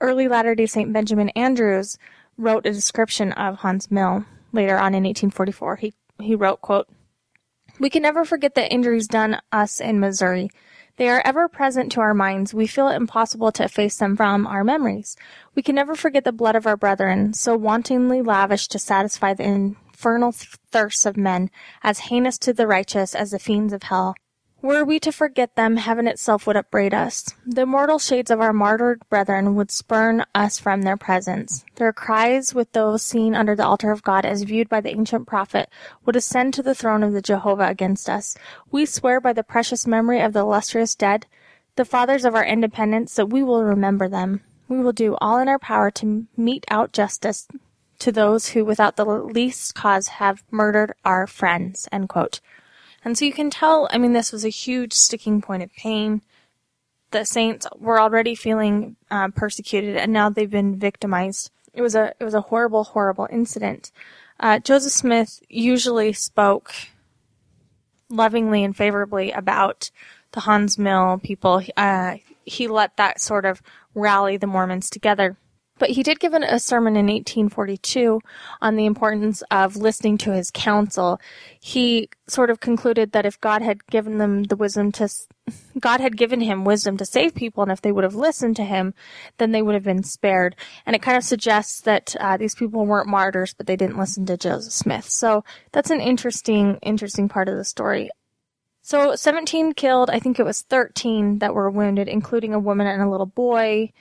Early 0.00 0.28
Latter-day 0.28 0.66
Saint 0.66 0.92
Benjamin 0.92 1.30
Andrews 1.30 1.96
wrote 2.36 2.66
a 2.66 2.72
description 2.72 3.32
of 3.32 3.56
Haun's 3.56 3.90
Mill 3.90 4.26
later 4.52 4.76
on 4.76 4.94
in 4.94 5.04
1844. 5.04 5.76
He 5.76 5.94
he 6.20 6.34
wrote, 6.34 6.60
quote, 6.60 6.88
"We 7.80 7.90
can 7.90 8.02
never 8.02 8.24
forget 8.24 8.54
the 8.54 8.70
injuries 8.70 9.08
done 9.08 9.40
us 9.52 9.80
in 9.80 10.00
Missouri. 10.00 10.50
They 10.96 11.08
are 11.08 11.22
ever 11.24 11.48
present 11.48 11.92
to 11.92 12.00
our 12.00 12.14
minds. 12.14 12.54
We 12.54 12.66
feel 12.66 12.88
it 12.88 12.96
impossible 12.96 13.52
to 13.52 13.64
efface 13.64 13.96
them 13.98 14.16
from 14.16 14.46
our 14.46 14.64
memories. 14.64 15.16
We 15.54 15.62
can 15.62 15.74
never 15.74 15.94
forget 15.94 16.24
the 16.24 16.32
blood 16.32 16.56
of 16.56 16.66
our 16.66 16.76
brethren, 16.76 17.34
so 17.34 17.56
wantonly 17.56 18.22
lavished 18.22 18.70
to 18.72 18.78
satisfy 18.78 19.34
the 19.34 19.44
infernal 19.44 20.32
thirsts 20.32 21.04
of 21.04 21.16
men, 21.16 21.50
as 21.82 22.00
heinous 22.00 22.38
to 22.38 22.54
the 22.54 22.66
righteous 22.66 23.14
as 23.14 23.30
the 23.30 23.38
fiends 23.38 23.74
of 23.74 23.82
hell. 23.84 24.14
Were 24.66 24.84
we 24.84 24.98
to 24.98 25.12
forget 25.12 25.54
them, 25.54 25.76
heaven 25.76 26.08
itself 26.08 26.44
would 26.44 26.56
upbraid 26.56 26.92
us. 26.92 27.24
The 27.46 27.66
mortal 27.66 28.00
shades 28.00 28.32
of 28.32 28.40
our 28.40 28.52
martyred 28.52 29.00
brethren 29.08 29.54
would 29.54 29.70
spurn 29.70 30.24
us 30.34 30.58
from 30.58 30.82
their 30.82 30.96
presence. 30.96 31.64
Their 31.76 31.92
cries 31.92 32.52
with 32.52 32.72
those 32.72 33.04
seen 33.04 33.36
under 33.36 33.54
the 33.54 33.64
altar 33.64 33.92
of 33.92 34.02
God 34.02 34.26
as 34.26 34.42
viewed 34.42 34.68
by 34.68 34.80
the 34.80 34.90
ancient 34.90 35.28
prophet 35.28 35.70
would 36.04 36.16
ascend 36.16 36.52
to 36.54 36.64
the 36.64 36.74
throne 36.74 37.04
of 37.04 37.12
the 37.12 37.22
Jehovah 37.22 37.68
against 37.68 38.10
us. 38.10 38.36
We 38.72 38.86
swear 38.86 39.20
by 39.20 39.32
the 39.32 39.44
precious 39.44 39.86
memory 39.86 40.20
of 40.20 40.32
the 40.32 40.40
illustrious 40.40 40.96
dead, 40.96 41.26
the 41.76 41.84
fathers 41.84 42.24
of 42.24 42.34
our 42.34 42.44
independence, 42.44 43.14
that 43.14 43.30
we 43.30 43.44
will 43.44 43.62
remember 43.62 44.08
them. 44.08 44.40
We 44.66 44.80
will 44.80 44.92
do 44.92 45.16
all 45.20 45.38
in 45.38 45.46
our 45.46 45.60
power 45.60 45.92
to 45.92 46.26
mete 46.36 46.66
out 46.68 46.92
justice 46.92 47.46
to 48.00 48.10
those 48.10 48.48
who 48.48 48.64
without 48.64 48.96
the 48.96 49.04
least 49.04 49.76
cause 49.76 50.08
have 50.08 50.42
murdered 50.50 50.92
our 51.04 51.28
friends. 51.28 51.88
And 53.06 53.16
so 53.16 53.24
you 53.24 53.32
can 53.32 53.50
tell, 53.50 53.88
I 53.92 53.98
mean, 53.98 54.14
this 54.14 54.32
was 54.32 54.44
a 54.44 54.48
huge 54.48 54.92
sticking 54.92 55.40
point 55.40 55.62
of 55.62 55.72
pain. 55.74 56.22
The 57.12 57.24
saints 57.24 57.64
were 57.78 58.00
already 58.00 58.34
feeling 58.34 58.96
uh, 59.12 59.28
persecuted, 59.28 59.96
and 59.96 60.12
now 60.12 60.28
they've 60.28 60.50
been 60.50 60.76
victimized. 60.76 61.52
It 61.72 61.82
was 61.82 61.94
a 61.94 62.14
it 62.18 62.24
was 62.24 62.34
a 62.34 62.40
horrible, 62.40 62.82
horrible 62.82 63.28
incident. 63.30 63.92
Uh, 64.40 64.58
Joseph 64.58 64.90
Smith 64.90 65.40
usually 65.48 66.12
spoke 66.14 66.72
lovingly 68.08 68.64
and 68.64 68.76
favorably 68.76 69.30
about 69.30 69.92
the 70.32 70.40
Haun's 70.40 70.76
Mill 70.76 71.20
people. 71.22 71.62
Uh, 71.76 72.16
he 72.44 72.66
let 72.66 72.96
that 72.96 73.20
sort 73.20 73.44
of 73.44 73.62
rally 73.94 74.36
the 74.36 74.48
Mormons 74.48 74.90
together. 74.90 75.36
But 75.78 75.90
he 75.90 76.02
did 76.02 76.20
give 76.20 76.32
a 76.32 76.58
sermon 76.58 76.96
in 76.96 77.06
1842 77.06 78.20
on 78.62 78.76
the 78.76 78.86
importance 78.86 79.42
of 79.50 79.76
listening 79.76 80.16
to 80.18 80.32
his 80.32 80.50
counsel. 80.50 81.20
He 81.60 82.08
sort 82.26 82.50
of 82.50 82.60
concluded 82.60 83.12
that 83.12 83.26
if 83.26 83.40
God 83.40 83.62
had 83.62 83.86
given 83.86 84.18
them 84.18 84.44
the 84.44 84.56
wisdom 84.56 84.90
to, 84.92 85.08
God 85.78 86.00
had 86.00 86.16
given 86.16 86.40
him 86.40 86.64
wisdom 86.64 86.96
to 86.96 87.04
save 87.04 87.34
people, 87.34 87.62
and 87.62 87.72
if 87.72 87.82
they 87.82 87.92
would 87.92 88.04
have 88.04 88.14
listened 88.14 88.56
to 88.56 88.64
him, 88.64 88.94
then 89.38 89.52
they 89.52 89.62
would 89.62 89.74
have 89.74 89.84
been 89.84 90.02
spared. 90.02 90.56
And 90.86 90.96
it 90.96 91.02
kind 91.02 91.16
of 91.16 91.24
suggests 91.24 91.80
that 91.82 92.16
uh, 92.20 92.36
these 92.36 92.54
people 92.54 92.86
weren't 92.86 93.08
martyrs, 93.08 93.54
but 93.54 93.66
they 93.66 93.76
didn't 93.76 93.98
listen 93.98 94.24
to 94.26 94.36
Joseph 94.36 94.72
Smith. 94.72 95.08
So 95.08 95.44
that's 95.72 95.90
an 95.90 96.00
interesting, 96.00 96.78
interesting 96.82 97.28
part 97.28 97.48
of 97.48 97.56
the 97.56 97.64
story. 97.64 98.10
So 98.86 99.16
17 99.16 99.72
killed. 99.72 100.10
I 100.10 100.20
think 100.20 100.38
it 100.38 100.44
was 100.44 100.62
13 100.62 101.40
that 101.40 101.54
were 101.54 101.68
wounded, 101.68 102.06
including 102.06 102.54
a 102.54 102.60
woman 102.60 102.86
and 102.86 103.02
a 103.02 103.10
little 103.10 103.26
boy. 103.26 103.92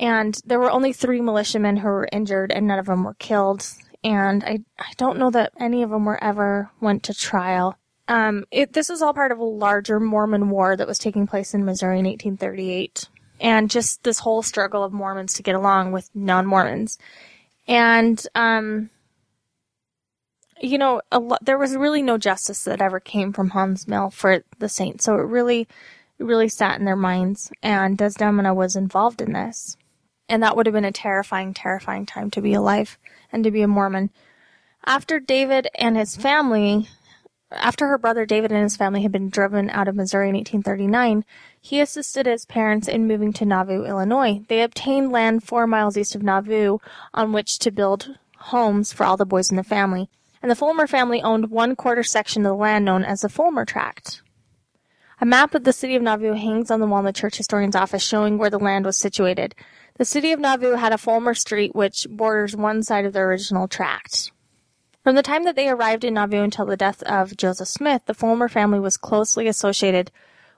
And 0.00 0.40
there 0.44 0.60
were 0.60 0.70
only 0.70 0.92
three 0.92 1.20
militiamen 1.20 1.78
who 1.78 1.88
were 1.88 2.08
injured, 2.12 2.52
and 2.52 2.66
none 2.66 2.78
of 2.78 2.86
them 2.86 3.04
were 3.04 3.14
killed. 3.14 3.66
And 4.04 4.44
I, 4.44 4.60
I 4.78 4.92
don't 4.96 5.18
know 5.18 5.30
that 5.30 5.52
any 5.58 5.82
of 5.82 5.90
them 5.90 6.04
were 6.04 6.22
ever 6.22 6.70
went 6.80 7.02
to 7.04 7.14
trial. 7.14 7.76
Um, 8.06 8.44
it, 8.50 8.72
this 8.72 8.88
was 8.88 9.02
all 9.02 9.12
part 9.12 9.32
of 9.32 9.38
a 9.38 9.44
larger 9.44 10.00
Mormon 10.00 10.50
war 10.50 10.76
that 10.76 10.86
was 10.86 10.98
taking 10.98 11.26
place 11.26 11.52
in 11.52 11.64
Missouri 11.64 11.98
in 11.98 12.06
1838, 12.06 13.08
and 13.40 13.70
just 13.70 14.02
this 14.04 14.20
whole 14.20 14.42
struggle 14.42 14.82
of 14.82 14.92
Mormons 14.92 15.34
to 15.34 15.42
get 15.42 15.54
along 15.54 15.92
with 15.92 16.08
non-Mormons. 16.14 16.98
And 17.66 18.24
um, 18.34 18.88
you 20.60 20.78
know, 20.78 21.02
lo- 21.12 21.36
there 21.42 21.58
was 21.58 21.76
really 21.76 22.02
no 22.02 22.18
justice 22.18 22.64
that 22.64 22.80
ever 22.80 23.00
came 23.00 23.32
from 23.32 23.50
Haun's 23.50 23.86
Mill 23.86 24.10
for 24.10 24.42
the 24.58 24.68
saints, 24.68 25.04
so 25.04 25.14
it 25.14 25.22
really, 25.22 25.68
really 26.18 26.48
sat 26.48 26.78
in 26.78 26.84
their 26.84 26.96
minds. 26.96 27.50
And 27.62 27.98
Desdemona 27.98 28.54
was 28.54 28.76
involved 28.76 29.20
in 29.20 29.32
this. 29.32 29.76
And 30.28 30.42
that 30.42 30.56
would 30.56 30.66
have 30.66 30.74
been 30.74 30.84
a 30.84 30.92
terrifying, 30.92 31.54
terrifying 31.54 32.06
time 32.06 32.30
to 32.32 32.42
be 32.42 32.54
alive 32.54 32.98
and 33.32 33.44
to 33.44 33.50
be 33.50 33.62
a 33.62 33.68
Mormon. 33.68 34.10
After 34.84 35.20
David 35.20 35.68
and 35.74 35.96
his 35.96 36.16
family, 36.16 36.88
after 37.50 37.88
her 37.88 37.98
brother 37.98 38.26
David 38.26 38.52
and 38.52 38.62
his 38.62 38.76
family 38.76 39.02
had 39.02 39.12
been 39.12 39.30
driven 39.30 39.70
out 39.70 39.88
of 39.88 39.94
Missouri 39.94 40.28
in 40.28 40.34
1839, 40.34 41.24
he 41.60 41.80
assisted 41.80 42.26
his 42.26 42.44
parents 42.44 42.88
in 42.88 43.06
moving 43.06 43.32
to 43.34 43.44
Nauvoo, 43.44 43.84
Illinois. 43.84 44.42
They 44.48 44.62
obtained 44.62 45.12
land 45.12 45.44
four 45.44 45.66
miles 45.66 45.96
east 45.96 46.14
of 46.14 46.22
Nauvoo 46.22 46.78
on 47.14 47.32
which 47.32 47.58
to 47.60 47.70
build 47.70 48.18
homes 48.36 48.92
for 48.92 49.04
all 49.04 49.16
the 49.16 49.26
boys 49.26 49.50
in 49.50 49.56
the 49.56 49.64
family. 49.64 50.08
And 50.40 50.50
the 50.50 50.56
Fulmer 50.56 50.86
family 50.86 51.20
owned 51.20 51.50
one 51.50 51.74
quarter 51.74 52.02
section 52.02 52.46
of 52.46 52.50
the 52.50 52.54
land 52.54 52.84
known 52.84 53.02
as 53.02 53.22
the 53.22 53.28
Fulmer 53.28 53.64
Tract. 53.64 54.22
A 55.20 55.26
map 55.26 55.54
of 55.54 55.64
the 55.64 55.72
city 55.72 55.96
of 55.96 56.02
Nauvoo 56.02 56.34
hangs 56.34 56.70
on 56.70 56.78
the 56.78 56.86
wall 56.86 57.00
in 57.00 57.04
the 57.04 57.12
church 57.12 57.38
historian's 57.38 57.74
office 57.74 58.04
showing 58.04 58.38
where 58.38 58.50
the 58.50 58.58
land 58.58 58.84
was 58.84 58.96
situated. 58.96 59.54
The 59.98 60.04
city 60.04 60.30
of 60.30 60.38
Nauvoo 60.38 60.76
had 60.76 60.92
a 60.92 60.98
Fulmer 60.98 61.34
Street 61.34 61.74
which 61.74 62.06
borders 62.08 62.54
one 62.54 62.84
side 62.84 63.04
of 63.04 63.12
the 63.12 63.18
original 63.18 63.66
tract. 63.66 64.30
From 65.02 65.16
the 65.16 65.24
time 65.24 65.42
that 65.42 65.56
they 65.56 65.68
arrived 65.68 66.04
in 66.04 66.14
Nauvoo 66.14 66.40
until 66.40 66.66
the 66.66 66.76
death 66.76 67.02
of 67.02 67.36
Joseph 67.36 67.66
Smith, 67.66 68.02
the 68.06 68.14
Fulmer 68.14 68.48
family 68.48 68.78
was 68.78 68.96
closely 68.96 69.48
associated 69.48 70.12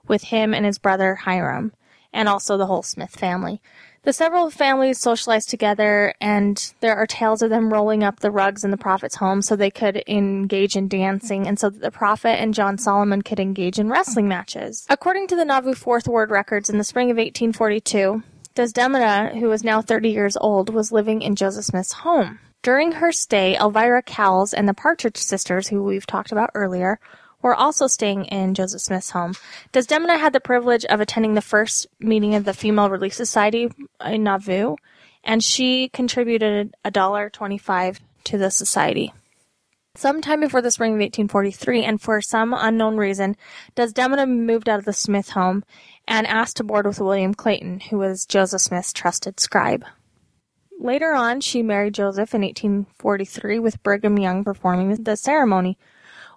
with 0.07 0.25
him 0.25 0.53
and 0.53 0.63
his 0.63 0.77
brother 0.77 1.21
Hyrum, 1.25 1.73
and 2.13 2.29
also 2.29 2.55
the 2.55 2.67
whole 2.67 2.83
Smith 2.83 3.15
family. 3.15 3.63
The 4.03 4.13
several 4.13 4.51
families 4.51 4.99
socialized 4.99 5.49
together, 5.49 6.13
and 6.21 6.73
there 6.79 6.95
are 6.95 7.07
tales 7.07 7.41
of 7.41 7.49
them 7.49 7.73
rolling 7.73 8.03
up 8.03 8.19
the 8.19 8.29
rugs 8.29 8.63
in 8.63 8.69
the 8.69 8.77
prophet's 8.77 9.15
home 9.15 9.41
so 9.41 9.55
they 9.55 9.71
could 9.71 10.03
engage 10.07 10.75
in 10.75 10.87
dancing, 10.87 11.47
and 11.47 11.57
so 11.57 11.71
that 11.71 11.81
the 11.81 11.89
prophet 11.89 12.39
and 12.39 12.53
John 12.53 12.77
Solomon 12.77 13.23
could 13.23 13.39
engage 13.39 13.79
in 13.79 13.89
wrestling 13.89 14.27
matches. 14.27 14.85
According 14.87 15.27
to 15.29 15.35
the 15.35 15.45
Nauvoo 15.45 15.73
Fourth 15.73 16.07
Ward 16.07 16.29
records, 16.29 16.69
in 16.69 16.77
the 16.77 16.83
spring 16.83 17.09
of 17.09 17.17
1842, 17.17 18.21
Desdemona, 18.55 19.31
who 19.39 19.47
was 19.47 19.63
now 19.63 19.81
30 19.81 20.09
years 20.09 20.37
old, 20.37 20.69
was 20.69 20.91
living 20.91 21.21
in 21.21 21.35
Joseph 21.35 21.65
Smith's 21.65 21.93
home. 21.93 22.39
During 22.63 22.91
her 22.93 23.11
stay, 23.11 23.55
Elvira 23.55 24.03
Cowles 24.03 24.53
and 24.53 24.67
the 24.67 24.73
Partridge 24.73 25.17
sisters, 25.17 25.69
who 25.69 25.83
we've 25.83 26.05
talked 26.05 26.31
about 26.31 26.51
earlier, 26.53 26.99
were 27.41 27.55
also 27.55 27.87
staying 27.87 28.25
in 28.25 28.53
Joseph 28.53 28.81
Smith's 28.81 29.11
home. 29.11 29.33
Desdemona 29.71 30.17
had 30.17 30.33
the 30.33 30.39
privilege 30.39 30.85
of 30.85 31.01
attending 31.01 31.33
the 31.33 31.41
first 31.41 31.87
meeting 31.99 32.35
of 32.35 32.45
the 32.45 32.53
Female 32.53 32.89
Relief 32.89 33.13
Society 33.13 33.71
in 34.05 34.23
Nauvoo, 34.23 34.75
and 35.23 35.43
she 35.43 35.89
contributed 35.89 36.75
a 36.85 36.91
dollar 36.91 37.29
twenty-five 37.29 37.99
to 38.25 38.37
the 38.37 38.51
society. 38.51 39.13
Sometime 39.95 40.39
before 40.39 40.61
the 40.61 40.71
spring 40.71 40.91
of 40.91 40.99
1843, 40.99 41.83
and 41.83 42.01
for 42.01 42.21
some 42.21 42.55
unknown 42.57 42.95
reason, 42.95 43.35
Desdemona 43.75 44.25
moved 44.25 44.69
out 44.69 44.79
of 44.79 44.85
the 44.85 44.93
Smith 44.93 45.31
home 45.31 45.65
and 46.11 46.27
asked 46.27 46.57
to 46.57 46.63
board 46.65 46.85
with 46.85 46.99
William 46.99 47.33
Clayton, 47.33 47.79
who 47.89 47.97
was 47.97 48.25
Joseph 48.25 48.59
Smith's 48.59 48.91
trusted 48.91 49.39
scribe. 49.39 49.85
Later 50.77 51.13
on, 51.13 51.39
she 51.39 51.63
married 51.63 51.93
Joseph 51.93 52.35
in 52.35 52.41
1843 52.41 53.59
with 53.59 53.81
Brigham 53.81 54.19
Young 54.19 54.43
performing 54.43 54.93
the 55.01 55.15
ceremony. 55.15 55.77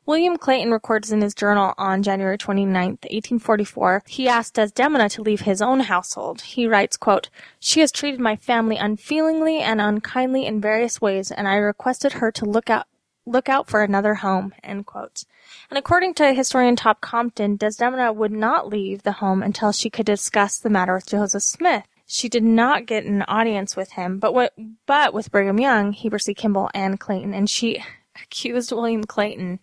William 0.07 0.37
Clayton 0.37 0.71
records 0.71 1.11
in 1.11 1.23
his 1.23 1.35
journal 1.35 1.75
on 1.77 2.05
January 2.05 2.39
29, 2.39 2.73
1844, 2.73 4.05
he 4.07 4.29
asked 4.29 4.55
Desdemona 4.55 5.09
to 5.09 5.23
leave 5.23 5.41
his 5.41 5.61
own 5.61 5.81
household. 5.81 6.43
He 6.43 6.69
writes, 6.69 6.97
quote, 6.97 7.29
She 7.59 7.81
has 7.81 7.91
treated 7.91 8.21
my 8.21 8.37
family 8.37 8.77
unfeelingly 8.77 9.59
and 9.59 9.81
unkindly 9.81 10.47
in 10.47 10.61
various 10.61 11.01
ways, 11.01 11.33
and 11.33 11.49
I 11.49 11.57
requested 11.57 12.13
her 12.13 12.31
to 12.31 12.45
look 12.45 12.71
out 12.71 12.87
look 13.27 13.49
out 13.49 13.67
for 13.67 13.83
another 13.83 14.17
home, 14.17 14.55
end 14.63 14.87
quote. 14.87 15.25
And 15.71 15.79
according 15.79 16.15
to 16.15 16.33
historian 16.33 16.77
Todd 16.77 17.01
Compton, 17.01 17.57
Desdemona 17.57 18.13
would 18.13 18.33
not 18.33 18.69
leave 18.69 19.03
the 19.03 19.13
home 19.13 19.43
until 19.43 19.73
she 19.73 19.91
could 19.91 20.07
discuss 20.07 20.59
the 20.59 20.71
matter 20.71 20.95
with 20.95 21.07
Joseph 21.07 21.43
Smith. 21.43 21.85
She 22.07 22.29
did 22.29 22.45
not 22.45 22.87
get 22.87 23.05
an 23.05 23.23
audience 23.23 23.77
with 23.77 23.93
him, 23.93 24.19
but 24.19 24.35
what, 24.35 24.55
but 24.87 25.15
with 25.15 25.31
Brigham 25.31 25.59
Young, 25.59 25.93
Heber 25.93 26.19
C. 26.19 26.35
Kimball, 26.35 26.71
and 26.75 27.01
Clayton, 27.01 27.33
and 27.33 27.49
she 27.49 27.83
accused 28.23 28.73
William 28.73 29.05
Clayton 29.05 29.61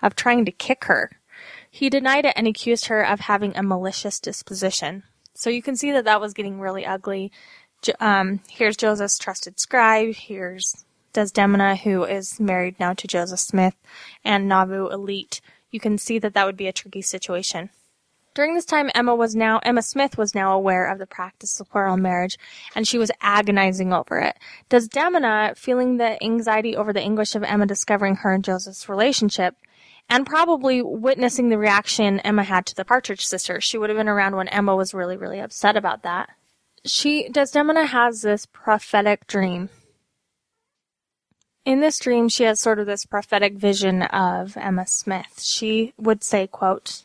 of 0.00 0.16
trying 0.16 0.44
to 0.46 0.52
kick 0.52 0.84
her. 0.84 1.10
He 1.70 1.90
denied 1.90 2.24
it 2.24 2.34
and 2.36 2.46
accused 2.46 2.86
her 2.86 3.02
of 3.06 3.20
having 3.20 3.56
a 3.56 3.62
malicious 3.62 4.20
disposition. 4.20 5.04
So 5.34 5.50
you 5.50 5.62
can 5.62 5.76
see 5.76 5.92
that 5.92 6.04
that 6.04 6.20
was 6.20 6.34
getting 6.34 6.60
really 6.60 6.84
ugly. 6.84 7.32
Um, 8.00 8.40
here's 8.48 8.76
Joseph's 8.76 9.18
trusted 9.18 9.58
scribe. 9.58 10.14
Here's 10.14 10.84
Desdemona, 11.12 11.76
who 11.76 12.04
is 12.04 12.40
married 12.40 12.78
now 12.80 12.92
to 12.94 13.06
Joseph 13.06 13.40
Smith, 13.40 13.74
and 14.24 14.48
Nauvoo 14.48 14.88
elite. 14.88 15.40
You 15.70 15.80
can 15.80 15.98
see 15.98 16.18
that 16.18 16.34
that 16.34 16.46
would 16.46 16.56
be 16.56 16.68
a 16.68 16.72
tricky 16.72 17.02
situation. 17.02 17.70
During 18.34 18.54
this 18.54 18.64
time, 18.64 18.90
Emma 18.94 19.14
was 19.14 19.36
now 19.36 19.58
Emma 19.62 19.82
Smith 19.82 20.16
was 20.16 20.34
now 20.34 20.54
aware 20.54 20.86
of 20.90 20.98
the 20.98 21.06
practice 21.06 21.60
of 21.60 21.70
plural 21.70 21.98
marriage, 21.98 22.38
and 22.74 22.88
she 22.88 22.96
was 22.96 23.10
agonizing 23.20 23.92
over 23.92 24.18
it. 24.20 24.38
Desdemona, 24.70 25.52
feeling 25.54 25.98
the 25.98 26.22
anxiety 26.24 26.74
over 26.74 26.94
the 26.94 27.02
anguish 27.02 27.34
of 27.34 27.42
Emma 27.42 27.66
discovering 27.66 28.16
her 28.16 28.32
and 28.32 28.42
Joseph's 28.42 28.88
relationship, 28.88 29.56
and 30.08 30.26
probably 30.26 30.80
witnessing 30.80 31.50
the 31.50 31.58
reaction 31.58 32.20
Emma 32.20 32.42
had 32.42 32.64
to 32.66 32.74
the 32.74 32.86
Partridge 32.86 33.24
sisters, 33.26 33.64
she 33.64 33.76
would 33.76 33.90
have 33.90 33.98
been 33.98 34.08
around 34.08 34.36
when 34.36 34.48
Emma 34.48 34.74
was 34.74 34.94
really, 34.94 35.18
really 35.18 35.38
upset 35.38 35.76
about 35.76 36.02
that. 36.02 36.30
She 36.86 37.28
Desdemona 37.28 37.86
has 37.86 38.22
this 38.22 38.46
prophetic 38.46 39.26
dream. 39.26 39.68
In 41.64 41.80
this 41.80 41.98
dream, 41.98 42.28
she 42.28 42.42
has 42.44 42.58
sort 42.58 42.80
of 42.80 42.86
this 42.86 43.06
prophetic 43.06 43.54
vision 43.54 44.02
of 44.02 44.56
Emma 44.56 44.86
Smith. 44.86 45.40
She 45.40 45.94
would 45.96 46.24
say, 46.24 46.48
quote, 46.48 47.04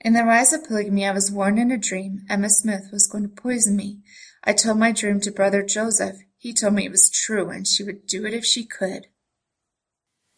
In 0.00 0.14
the 0.14 0.24
rise 0.24 0.52
of 0.54 0.64
polygamy, 0.64 1.06
I 1.06 1.12
was 1.12 1.30
warned 1.30 1.58
in 1.58 1.70
a 1.70 1.76
dream 1.76 2.24
Emma 2.30 2.48
Smith 2.48 2.88
was 2.92 3.06
going 3.06 3.24
to 3.24 3.42
poison 3.42 3.76
me. 3.76 3.98
I 4.44 4.54
told 4.54 4.78
my 4.78 4.92
dream 4.92 5.20
to 5.20 5.30
brother 5.30 5.62
Joseph. 5.62 6.16
He 6.38 6.54
told 6.54 6.74
me 6.74 6.86
it 6.86 6.90
was 6.90 7.10
true 7.10 7.50
and 7.50 7.66
she 7.66 7.82
would 7.82 8.06
do 8.06 8.24
it 8.24 8.32
if 8.32 8.44
she 8.44 8.64
could. 8.64 9.08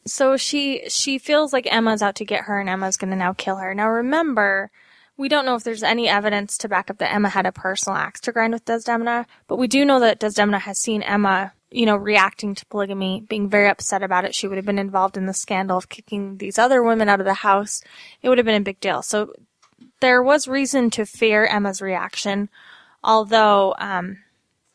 So 0.06 0.36
she 0.36 0.88
she 0.88 1.18
feels 1.18 1.52
like 1.52 1.72
Emma's 1.72 2.02
out 2.02 2.16
to 2.16 2.24
get 2.24 2.44
her 2.44 2.58
and 2.58 2.70
Emma's 2.70 2.96
going 2.96 3.10
to 3.10 3.16
now 3.16 3.34
kill 3.34 3.56
her. 3.56 3.74
Now 3.74 3.90
remember, 3.90 4.70
we 5.20 5.28
don't 5.28 5.44
know 5.44 5.54
if 5.54 5.64
there's 5.64 5.82
any 5.82 6.08
evidence 6.08 6.56
to 6.56 6.66
back 6.66 6.88
up 6.88 6.96
that 6.96 7.12
Emma 7.12 7.28
had 7.28 7.44
a 7.44 7.52
personal 7.52 7.98
axe 7.98 8.20
to 8.20 8.32
grind 8.32 8.54
with 8.54 8.64
Desdemona, 8.64 9.26
but 9.48 9.58
we 9.58 9.68
do 9.68 9.84
know 9.84 10.00
that 10.00 10.18
Desdemona 10.18 10.60
has 10.60 10.78
seen 10.78 11.02
Emma, 11.02 11.52
you 11.70 11.84
know, 11.84 11.96
reacting 11.96 12.54
to 12.54 12.64
polygamy, 12.64 13.22
being 13.28 13.46
very 13.46 13.68
upset 13.68 14.02
about 14.02 14.24
it. 14.24 14.34
She 14.34 14.48
would 14.48 14.56
have 14.56 14.64
been 14.64 14.78
involved 14.78 15.18
in 15.18 15.26
the 15.26 15.34
scandal 15.34 15.76
of 15.76 15.90
kicking 15.90 16.38
these 16.38 16.58
other 16.58 16.82
women 16.82 17.10
out 17.10 17.20
of 17.20 17.26
the 17.26 17.34
house. 17.34 17.82
It 18.22 18.30
would 18.30 18.38
have 18.38 18.46
been 18.46 18.62
a 18.62 18.64
big 18.64 18.80
deal. 18.80 19.02
So 19.02 19.34
there 20.00 20.22
was 20.22 20.48
reason 20.48 20.88
to 20.92 21.04
fear 21.04 21.44
Emma's 21.44 21.82
reaction, 21.82 22.48
although 23.04 23.74
um, 23.78 24.20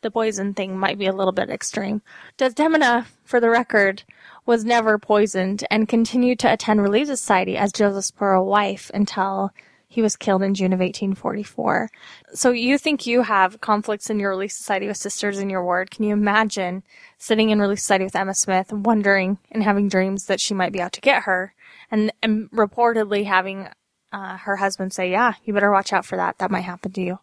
the 0.01 0.11
poison 0.11 0.53
thing 0.53 0.77
might 0.77 0.99
be 0.99 1.07
a 1.07 1.15
little 1.15 1.33
bit 1.33 1.49
extreme. 1.49 2.03
Desdemona, 2.37 3.07
for 3.23 3.39
the 3.39 3.49
record, 3.49 4.03
was 4.45 4.63
never 4.63 4.99
poisoned 4.99 5.63
and 5.71 5.89
continued 5.89 6.37
to 6.37 6.53
attend 6.53 6.83
Relief 6.83 7.07
Society 7.07 7.57
as 7.57 7.71
Joseph's 7.71 8.11
plural 8.11 8.45
wife 8.45 8.91
until 8.93 9.51
he 9.95 10.01
was 10.01 10.17
killed 10.17 10.43
in 10.43 10.53
June 10.53 10.73
of 10.73 10.79
1844. 10.79 11.89
So 12.33 12.51
you 12.51 12.77
think 12.77 13.07
you 13.07 13.21
have 13.21 13.61
conflicts 13.61 14.09
in 14.09 14.19
your 14.19 14.31
Relief 14.31 14.51
Society 14.51 14.87
with 14.87 14.97
sisters 14.97 15.39
in 15.39 15.49
your 15.49 15.63
ward. 15.63 15.89
Can 15.89 16.03
you 16.03 16.11
imagine 16.11 16.83
sitting 17.17 17.49
in 17.49 17.61
Relief 17.61 17.79
Society 17.79 18.03
with 18.03 18.13
Emma 18.13 18.35
Smith, 18.35 18.73
wondering 18.73 19.37
and 19.49 19.63
having 19.63 19.87
dreams 19.87 20.25
that 20.25 20.41
she 20.41 20.53
might 20.53 20.73
be 20.73 20.81
out 20.81 20.91
to 20.91 20.99
get 20.99 21.23
her, 21.23 21.53
and, 21.89 22.11
and 22.21 22.51
reportedly 22.51 23.25
having 23.25 23.69
uh, 24.11 24.35
her 24.39 24.57
husband 24.57 24.91
say, 24.91 25.09
"Yeah, 25.09 25.35
you 25.45 25.53
better 25.53 25.71
watch 25.71 25.93
out 25.93 26.05
for 26.05 26.17
that. 26.17 26.39
That 26.39 26.51
might 26.51 26.65
happen 26.65 26.91
to 26.91 27.01
you." 27.01 27.19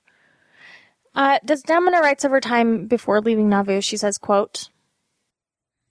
Uh, 1.15 1.41
Desdemona 1.45 2.01
writes 2.01 2.25
of 2.25 2.31
her 2.31 2.41
time 2.41 2.87
before 2.87 3.21
leaving 3.21 3.51
Nauvoo. 3.51 3.83
She 3.83 3.99
says, 3.99 4.17
"quote 4.17 4.71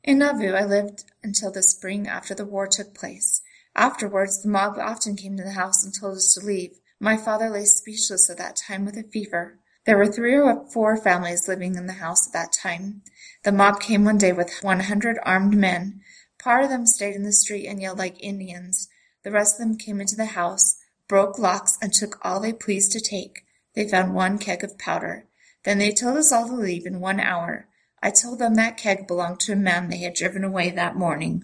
In 0.03 0.17
Nauvoo, 0.17 0.53
I 0.53 0.65
lived 0.65 1.03
until 1.21 1.51
the 1.51 1.61
spring 1.61 2.07
after 2.07 2.33
the 2.33 2.45
war 2.45 2.65
took 2.65 2.95
place. 2.95 3.40
Afterwards, 3.75 4.41
the 4.41 4.49
mob 4.49 4.77
often 4.77 5.15
came 5.15 5.37
to 5.37 5.43
the 5.43 5.51
house 5.51 5.83
and 5.83 5.93
told 5.93 6.17
us 6.17 6.33
to 6.33 6.45
leave. 6.45 6.79
My 6.99 7.17
father 7.17 7.49
lay 7.49 7.65
speechless 7.65 8.29
at 8.29 8.37
that 8.37 8.55
time 8.55 8.85
with 8.85 8.97
a 8.97 9.03
fever. 9.03 9.59
There 9.85 9.97
were 9.97 10.07
three 10.07 10.35
or 10.35 10.65
four 10.71 10.97
families 10.97 11.47
living 11.47 11.75
in 11.75 11.87
the 11.87 11.93
house 11.93 12.27
at 12.27 12.33
that 12.33 12.53
time. 12.53 13.01
The 13.43 13.51
mob 13.51 13.79
came 13.79 14.05
one 14.05 14.17
day 14.17 14.33
with 14.33 14.59
one 14.61 14.81
hundred 14.81 15.17
armed 15.23 15.57
men. 15.57 16.01
Part 16.37 16.63
of 16.63 16.69
them 16.69 16.85
stayed 16.85 17.15
in 17.15 17.23
the 17.23 17.31
street 17.31 17.67
and 17.67 17.81
yelled 17.81 17.97
like 17.97 18.23
Indians. 18.23 18.89
The 19.23 19.31
rest 19.31 19.59
of 19.59 19.67
them 19.67 19.77
came 19.77 20.01
into 20.01 20.15
the 20.15 20.25
house 20.25 20.77
broke 21.11 21.37
locks 21.37 21.77
and 21.81 21.91
took 21.91 22.17
all 22.23 22.39
they 22.39 22.53
pleased 22.53 22.93
to 22.93 23.01
take. 23.01 23.43
They 23.75 23.85
found 23.85 24.15
one 24.15 24.37
keg 24.37 24.63
of 24.63 24.77
powder. 24.77 25.25
Then 25.65 25.77
they 25.77 25.91
told 25.91 26.17
us 26.17 26.31
all 26.31 26.47
to 26.47 26.55
leave 26.55 26.85
in 26.85 27.01
one 27.01 27.19
hour. 27.19 27.67
I 28.01 28.11
told 28.11 28.39
them 28.39 28.55
that 28.55 28.77
keg 28.77 29.07
belonged 29.07 29.41
to 29.41 29.51
a 29.51 29.57
man 29.57 29.89
they 29.89 29.97
had 29.97 30.13
driven 30.13 30.45
away 30.45 30.69
that 30.69 30.95
morning. 30.95 31.43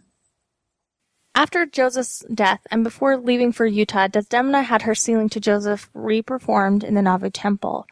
After 1.37 1.67
Joseph's 1.67 2.25
death 2.33 2.65
and 2.71 2.83
before 2.83 3.15
leaving 3.15 3.51
for 3.51 3.67
Utah, 3.67 4.07
Desdemona 4.07 4.63
had 4.63 4.81
her 4.81 4.95
sealing 4.95 5.29
to 5.29 5.39
Joseph 5.39 5.87
reperformed 5.93 6.83
in 6.83 6.95
the 6.95 7.01
Nauvoo 7.03 7.29
Temple. 7.29 7.85